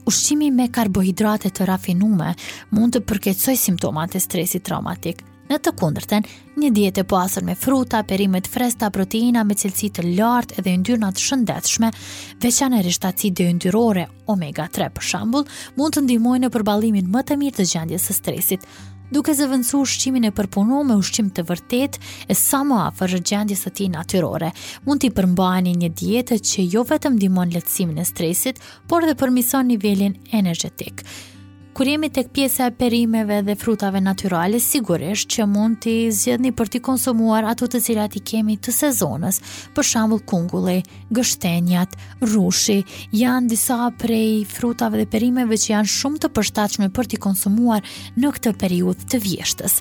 ushqimi 0.07 0.49
me 0.51 0.67
karbohidrate 0.71 1.49
të 1.53 1.65
rafinume 1.69 2.33
mund 2.75 2.95
të 2.97 3.03
përkeqësoj 3.09 3.55
simptomat 3.59 4.15
e 4.17 4.21
stresit 4.23 4.65
traumatik. 4.67 5.21
Në 5.51 5.57
të 5.59 5.71
kundërten, 5.75 6.23
një 6.61 6.69
dietë 6.75 7.03
e 7.03 7.07
pasur 7.11 7.43
me 7.43 7.57
fruta, 7.59 7.99
perime 8.07 8.39
të 8.39 8.51
freskëta, 8.53 8.87
proteina 8.95 9.43
me 9.43 9.57
cilësi 9.59 9.89
të 9.97 10.05
lartë 10.15 10.63
dhe 10.63 10.73
yndyrna 10.77 11.09
të 11.11 11.25
shëndetshme, 11.25 11.89
veçanërisht 12.43 13.07
acide 13.09 13.49
yndyrore 13.51 14.05
omega 14.31 14.69
3 14.79 14.89
për 14.95 15.09
shembull, 15.11 15.51
mund 15.75 15.97
të 15.97 16.05
ndihmojë 16.07 16.45
në 16.45 16.53
përballimin 16.55 17.11
më 17.11 17.25
të 17.31 17.39
mirë 17.43 17.59
të 17.59 17.67
gjendjes 17.75 18.07
së 18.11 18.19
stresit 18.21 18.67
duke 19.11 19.33
zëvendësu 19.35 19.79
ushqimin 19.83 20.29
e 20.29 20.31
përpunuar 20.35 20.85
me 20.87 20.95
ushqim 21.01 21.27
të 21.35 21.43
vërtet 21.49 21.97
e 22.31 22.37
sa 22.41 22.61
më 22.67 22.77
afër 22.85 23.17
gjendjes 23.31 23.65
së 23.67 23.73
tij 23.79 23.89
natyrore. 23.95 24.53
Mund 24.87 25.03
t'i 25.03 25.11
përmbajnë 25.17 25.75
një 25.83 25.91
dietë 26.01 26.39
që 26.51 26.65
jo 26.75 26.85
vetëm 26.93 27.17
ndihmon 27.19 27.51
lehtësimin 27.57 27.99
e 28.01 28.07
stresit, 28.07 28.61
por 28.87 29.03
dhe 29.09 29.17
përmison 29.19 29.67
nivelin 29.73 30.15
energjetik. 30.41 31.03
Kur 31.73 31.87
jemi 31.87 32.09
tek 32.09 32.27
pjesa 32.33 32.65
e 32.67 32.71
perimeve 32.71 33.41
dhe 33.47 33.53
frutave 33.55 34.01
natyrale, 34.03 34.57
sigurisht 34.59 35.29
që 35.31 35.45
mund 35.47 35.77
të 35.81 35.93
zgjidhni 36.11 36.51
për 36.59 36.71
të 36.73 36.81
konsumuar 36.83 37.47
ato 37.47 37.67
të 37.71 37.79
cilat 37.85 38.17
i 38.19 38.23
kemi 38.31 38.57
të 38.59 38.73
sezonës, 38.75 39.39
për 39.77 39.87
shembull 39.91 40.23
kungulli, 40.27 40.81
gështenjat, 41.15 41.95
rushi, 42.33 42.77
janë 43.21 43.53
disa 43.53 43.79
prej 44.03 44.43
frutave 44.51 44.99
dhe 44.99 45.07
perimeve 45.15 45.55
që 45.63 45.71
janë 45.77 45.93
shumë 45.95 46.25
të 46.25 46.33
përshtatshme 46.37 46.91
për 46.99 47.09
të 47.13 47.21
konsumuar 47.27 47.87
në 48.19 48.35
këtë 48.37 48.57
periudhë 48.65 49.09
të 49.13 49.23
vjeshtës. 49.29 49.79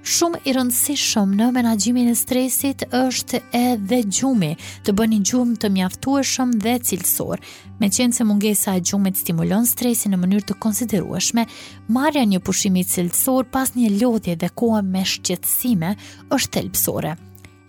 Shumë 0.00 0.38
i 0.48 0.52
rëndësishëm 0.56 1.34
në 1.36 1.50
menaxhimin 1.52 2.06
e 2.08 2.14
stresit 2.16 2.86
është 2.96 3.42
edhe 3.52 3.98
gjumi, 4.08 4.54
të 4.86 4.94
bëni 4.96 5.18
gjumë 5.28 5.58
të 5.60 5.68
mjaftueshëm 5.74 6.54
dhe 6.64 6.78
cilësor. 6.88 7.42
Me 7.82 7.90
qenë 7.92 8.16
se 8.16 8.24
mungesa 8.24 8.78
e 8.78 8.80
gjumit 8.80 9.20
stimulon 9.20 9.68
stresin 9.68 10.14
në 10.14 10.22
mënyrë 10.22 10.46
të 10.48 10.56
konsiderueshme, 10.64 11.44
marja 11.92 12.24
një 12.24 12.40
pushimi 12.48 12.86
cilësor 12.88 13.44
pas 13.52 13.74
një 13.76 13.92
lodhje 14.00 14.38
dhe 14.40 14.48
kohë 14.56 14.80
me 14.88 15.04
shqetsime 15.04 15.92
është 16.32 16.56
thelbësore. 16.56 17.12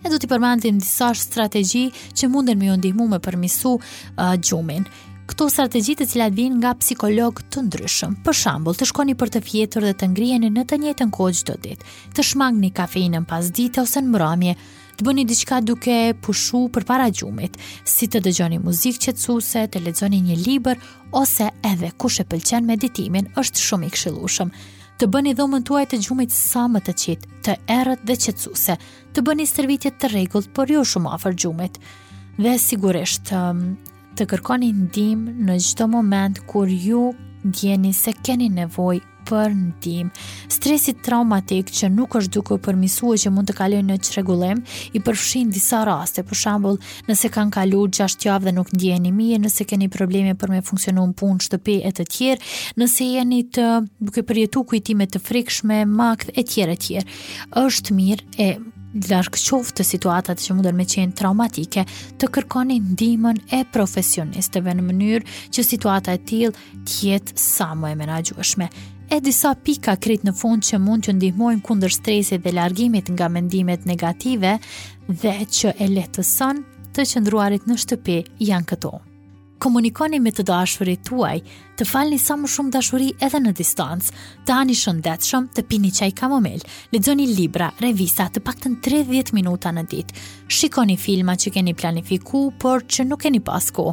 E 0.02 0.10
do 0.10 0.16
t'i 0.18 0.26
përmendim 0.32 0.80
disa 0.82 1.12
strategji 1.14 1.84
që 2.16 2.32
munden 2.32 2.58
me 2.58 2.72
ju 2.72 2.78
ndihmu 2.80 3.10
me 3.12 3.20
përmisu 3.22 3.76
uh, 3.76 4.34
gjumin 4.40 4.88
këto 5.30 5.46
strategji 5.50 5.94
të 5.98 6.06
cilat 6.10 6.34
vijnë 6.34 6.58
nga 6.62 6.72
psikolog 6.80 7.40
të 7.52 7.62
ndryshëm. 7.68 8.16
Për 8.26 8.36
shembull, 8.36 8.76
të 8.76 8.88
shkoni 8.90 9.14
për 9.18 9.30
të 9.34 9.42
fjetur 9.46 9.86
dhe 9.86 9.94
të 10.00 10.08
ngriheni 10.12 10.48
në 10.50 10.64
të 10.70 10.78
njëjtën 10.82 11.10
kohë 11.14 11.36
çdo 11.40 11.56
ditë, 11.62 11.86
të 12.16 12.24
shmangni 12.32 12.72
kafeinën 12.74 13.26
pas 13.30 13.50
dite 13.58 13.80
ose 13.84 14.02
në 14.02 14.10
mbrëmje, 14.10 14.54
të 14.98 15.06
bëni 15.06 15.26
diçka 15.30 15.60
duke 15.64 15.96
pushu 16.24 16.64
për 16.74 16.86
para 16.90 17.06
gjumit, 17.14 17.54
si 17.88 18.10
të 18.10 18.22
dëgjoni 18.26 18.58
muzikë 18.64 19.04
qetësuese, 19.06 19.64
të 19.72 19.84
lexoni 19.86 20.20
një 20.26 20.38
libër 20.42 20.82
ose 21.16 21.48
edhe 21.70 21.92
kush 22.02 22.20
e 22.22 22.26
pëlqen 22.28 22.66
meditimin, 22.68 23.30
është 23.38 23.62
shumë 23.68 23.88
i 23.90 23.94
këshillueshëm 23.96 24.50
të 25.02 25.06
bëni 25.10 25.32
dhomën 25.34 25.64
tuaj 25.66 25.86
të 25.90 25.98
gjumit 26.04 26.30
sa 26.34 26.66
më 26.70 26.78
të 26.86 26.92
qetë, 27.02 27.28
të 27.42 27.54
errët 27.78 28.04
dhe 28.06 28.14
qetësuese, 28.22 28.76
të 29.16 29.24
bëni 29.26 29.46
stërvitje 29.48 29.90
të 29.98 30.12
rregullt, 30.12 30.52
por 30.54 30.70
jo 30.70 30.84
shumë 30.86 31.10
afër 31.16 31.34
gjumit. 31.42 31.80
Dhe 32.38 32.52
sigurisht, 32.62 33.32
të 34.18 34.26
kërkoni 34.28 34.68
ndim 34.86 35.22
në 35.46 35.54
gjithë 35.62 35.86
moment 35.88 36.42
kur 36.50 36.68
ju 36.68 37.12
djeni 37.44 37.92
se 37.96 38.12
keni 38.24 38.48
nevoj 38.52 39.00
për 39.26 39.52
ndim. 39.54 40.10
Stresit 40.50 40.98
traumatik 41.06 41.70
që 41.72 41.88
nuk 41.94 42.16
është 42.18 42.32
duke 42.34 42.56
përmisu 42.64 43.12
që 43.22 43.30
mund 43.32 43.48
të 43.48 43.54
kalojnë 43.60 43.88
në 43.94 44.08
qregullim 44.08 44.60
i 44.92 45.00
përfshin 45.06 45.52
disa 45.54 45.80
raste, 45.86 46.24
për 46.26 46.38
shambull 46.40 46.78
nëse 47.08 47.30
kanë 47.34 47.54
kalu 47.54 47.84
6 48.02 48.26
javë 48.28 48.48
dhe 48.50 48.54
nuk 48.58 48.74
ndjeni 48.76 49.14
mirë, 49.16 49.40
nëse 49.46 49.66
keni 49.70 49.88
probleme 49.94 50.34
për 50.40 50.54
me 50.56 50.60
funksionu 50.66 51.06
në 51.08 51.16
punë, 51.22 51.46
shtëpi 51.46 51.78
e 51.88 51.94
të 51.96 52.08
tjerë, 52.18 52.52
nëse 52.82 53.08
jeni 53.14 53.40
të 53.56 53.68
duke 54.10 54.26
përjetu 54.28 54.66
kujtime 54.72 55.08
të 55.14 55.22
frikshme, 55.24 55.82
makt 55.88 56.34
e 56.36 56.44
tjerë 56.44 56.76
e 56.76 56.80
tjerë. 56.88 57.20
është 57.64 58.00
mirë 58.02 58.30
e 58.38 58.52
larkë 58.92 59.40
qoftë 59.40 59.78
të 59.80 59.84
situatat 59.88 60.40
që 60.42 60.56
mundër 60.56 60.74
me 60.76 60.86
qenë 60.88 61.16
traumatike, 61.18 61.84
të 62.20 62.28
kërkoni 62.34 62.76
ndimën 62.92 63.38
e 63.56 63.62
profesionisteve 63.72 64.74
në 64.76 64.84
mënyrë 64.90 65.36
që 65.56 65.64
situata 65.66 66.14
e 66.18 66.22
tilë 66.28 66.52
tjetë 66.88 67.36
sa 67.40 67.70
më 67.78 67.92
e 67.94 67.98
menagjueshme. 68.02 68.68
E 69.12 69.18
disa 69.20 69.52
pika 69.64 69.96
krit 70.00 70.22
në 70.24 70.32
fund 70.40 70.64
që 70.64 70.80
mund 70.80 71.04
të 71.06 71.16
ndihmojnë 71.18 71.64
kundër 71.66 71.92
stresit 71.98 72.44
dhe 72.44 72.54
largimit 72.56 73.10
nga 73.12 73.28
mendimet 73.28 73.84
negative 73.88 74.54
dhe 75.08 75.36
që 75.44 75.74
e 75.84 75.90
letësën 75.96 76.64
të 76.96 77.08
qëndruarit 77.12 77.68
në 77.68 77.78
shtëpi 77.84 78.20
janë 78.48 78.72
këto 78.72 78.96
komunikoni 79.62 80.18
me 80.20 80.32
të 80.34 80.42
dashurit 80.48 81.04
tuaj, 81.06 81.38
të 81.78 81.84
falni 81.86 82.16
sa 82.20 82.34
më 82.40 82.48
shumë 82.54 82.72
dashuri 82.74 83.10
edhe 83.26 83.38
në 83.44 83.52
distancë, 83.60 84.10
të 84.46 84.56
hani 84.58 84.74
shëndetshëm, 84.78 85.46
të 85.54 85.64
pini 85.70 85.92
qaj 85.98 86.08
kamomel, 86.18 86.62
lexoni 86.94 87.28
libra, 87.36 87.68
revista 87.84 88.26
të 88.34 88.42
paktën 88.46 88.74
30 88.82 89.30
minuta 89.38 89.70
në 89.76 89.86
ditë, 89.94 90.20
shikoni 90.58 90.98
filma 90.98 91.38
që 91.38 91.54
keni 91.60 91.76
planifiku, 91.78 92.46
por 92.58 92.82
që 92.90 93.06
nuk 93.10 93.22
keni 93.28 93.42
pasko, 93.46 93.90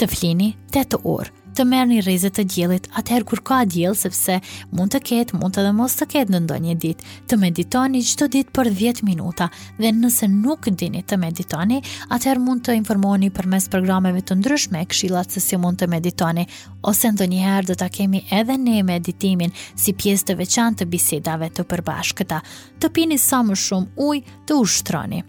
të 0.00 0.08
flini 0.14 0.52
8 0.74 1.02
orë, 1.04 1.40
të 1.54 1.64
merë 1.70 1.88
një 1.94 2.00
rizet 2.02 2.34
të 2.34 2.44
gjelit, 2.50 2.86
atëherë 2.98 3.26
kur 3.30 3.40
ka 3.46 3.60
gjel, 3.70 3.94
sepse 3.96 4.38
mund 4.74 4.90
të 4.90 5.00
ketë, 5.06 5.38
mund 5.38 5.54
të 5.54 5.62
dhe 5.66 5.72
mos 5.76 5.94
të 5.98 6.06
ketë 6.10 6.34
në 6.34 6.40
ndonjë 6.48 6.74
dit, 6.82 7.04
të 7.30 7.38
meditoni 7.38 8.00
qdo 8.06 8.26
dit 8.32 8.48
për 8.56 8.70
10 8.74 9.04
minuta, 9.06 9.46
dhe 9.78 9.92
nëse 9.94 10.28
nuk 10.32 10.66
dini 10.80 11.04
të 11.06 11.18
meditoni, 11.22 11.78
atëherë 12.16 12.42
mund 12.42 12.64
të 12.66 12.74
informoni 12.80 13.30
për 13.36 13.48
mes 13.54 13.68
programeve 13.72 14.24
të 14.26 14.38
ndryshme, 14.42 14.82
këshilat 14.90 15.34
se 15.36 15.42
si 15.44 15.60
mund 15.62 15.78
të 15.80 15.88
meditoni, 15.94 16.44
ose 16.90 17.12
ndonjëherë 17.14 17.68
do 17.70 17.74
dhe 17.76 17.80
ta 17.84 17.90
kemi 17.94 18.24
edhe 18.40 18.56
ne 18.64 18.80
meditimin 18.90 19.54
si 19.62 19.94
pjesë 19.94 20.30
të 20.32 20.38
veçan 20.42 20.74
të 20.76 20.88
bisedave 20.90 21.52
të 21.54 21.68
përbashkëta, 21.70 22.42
të 22.82 22.90
pini 22.96 23.18
sa 23.22 23.44
më 23.46 23.60
shumë 23.66 24.08
uj 24.10 24.18
të 24.48 24.58
ushtroni 24.64 25.22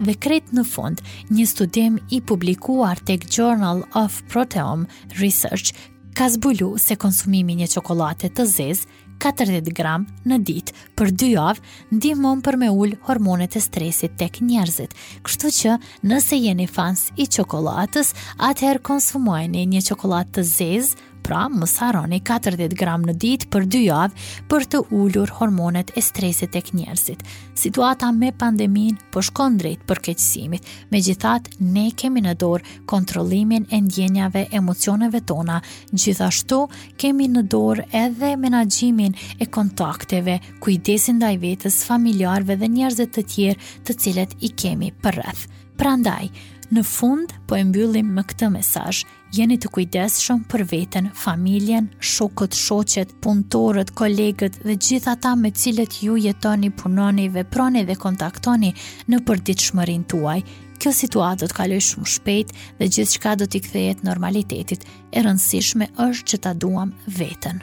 dhe 0.00 0.14
kretë 0.14 0.56
në 0.56 0.64
fund 0.68 1.02
një 1.34 1.44
studim 1.48 1.98
i 2.14 2.22
publikuar 2.24 3.00
tek 3.06 3.26
Journal 3.28 3.82
of 3.98 4.20
Proteome 4.32 4.88
Research 5.20 5.72
ka 6.16 6.28
zbulu 6.32 6.74
se 6.78 6.96
konsumimi 7.00 7.56
një 7.60 7.70
qokolate 7.76 8.30
të 8.32 8.46
zezë 8.56 9.00
40 9.22 9.68
gram 9.76 10.04
në 10.26 10.38
ditë 10.48 10.74
për 10.98 11.12
dy 11.20 11.28
javë 11.36 11.96
ndihmon 11.98 12.40
për 12.42 12.56
me 12.58 12.70
ullë 12.74 12.98
hormonet 13.06 13.54
e 13.54 13.60
stresit 13.62 14.16
tek 14.18 14.40
njerëzit. 14.42 14.96
Kështu 15.22 15.52
që 15.60 15.76
nëse 16.10 16.40
jeni 16.42 16.66
fans 16.66 17.04
i 17.22 17.28
qokolatës, 17.30 18.10
atëherë 18.42 18.82
konsumojni 18.88 19.62
një 19.76 19.84
çokoladë 19.92 20.34
të 20.40 20.44
zezë 20.50 21.06
Pra, 21.22 21.48
mos 21.48 21.76
harroni 21.78 22.18
40 22.20 22.72
gram 22.78 23.04
në 23.06 23.14
ditë 23.22 23.46
për 23.52 23.66
2 23.70 23.80
javë 23.84 24.26
për 24.50 24.64
të 24.72 24.80
ulur 24.98 25.30
hormonet 25.38 25.92
e 25.98 26.02
stresit 26.02 26.50
tek 26.56 26.72
njerëzit. 26.74 27.22
Situata 27.62 28.08
me 28.16 28.32
pandeminë 28.34 29.06
po 29.14 29.22
shkon 29.22 29.58
drejt 29.60 29.84
përkeqësimit. 29.86 30.66
Megjithatë, 30.90 31.54
ne 31.62 31.86
kemi 31.96 32.24
në 32.24 32.34
dorë 32.42 32.74
kontrollimin 32.90 33.68
e 33.70 33.78
ndjenjave, 33.86 34.48
emocioneve 34.58 35.22
tona. 35.30 35.60
Gjithashtu, 35.92 36.64
kemi 36.98 37.30
në 37.30 37.46
dorë 37.54 37.86
edhe 38.02 38.32
menaxhimin 38.42 39.14
e 39.38 39.46
kontakteve, 39.46 40.40
kujdesin 40.64 41.20
ndaj 41.20 41.36
vetes, 41.44 41.82
familjarëve 41.86 42.58
dhe 42.64 42.72
njerëzve 42.78 43.06
të 43.14 43.28
tjerë, 43.36 43.70
të 43.86 44.00
cilët 44.02 44.38
i 44.46 44.50
kemi 44.62 44.90
për 44.98 45.10
Pra 45.12 45.32
Prandaj, 45.78 46.28
në 46.72 46.82
fund 46.88 47.32
po 47.46 47.54
e 47.58 47.62
mbyllim 47.68 48.08
me 48.16 48.22
këtë 48.24 48.46
mesazh 48.54 49.02
jeni 49.32 49.56
të 49.60 49.68
kujdesshëm 49.72 50.42
për 50.50 50.62
veten, 50.68 51.08
familjen, 51.16 51.86
shokët, 52.12 52.56
shoqet, 52.58 53.14
punëtorët, 53.24 53.92
kolegët 53.96 54.58
dhe 54.66 54.76
gjithë 54.76 55.10
ata 55.14 55.32
me 55.40 55.50
cilët 55.56 55.96
ju 56.04 56.18
jetoni, 56.20 56.70
punoni, 56.70 57.28
veproni 57.32 57.86
dhe 57.88 57.96
kontaktoni 58.00 58.72
në 59.08 59.22
përditshmërinë 59.28 60.08
tuaj. 60.12 60.42
Kjo 60.82 60.90
situatë 60.98 61.44
do 61.44 61.48
të 61.48 61.56
kaloj 61.60 61.78
shumë 61.88 62.08
shpejt 62.18 62.52
dhe 62.80 62.90
gjithçka 62.96 63.36
do 63.38 63.46
t'i 63.46 63.60
kthehet 63.64 64.02
normalitetit. 64.06 64.82
E 65.14 65.22
rëndësishme 65.24 65.88
është 66.08 66.26
që 66.34 66.42
ta 66.48 66.56
duam 66.64 66.94
veten. 67.06 67.62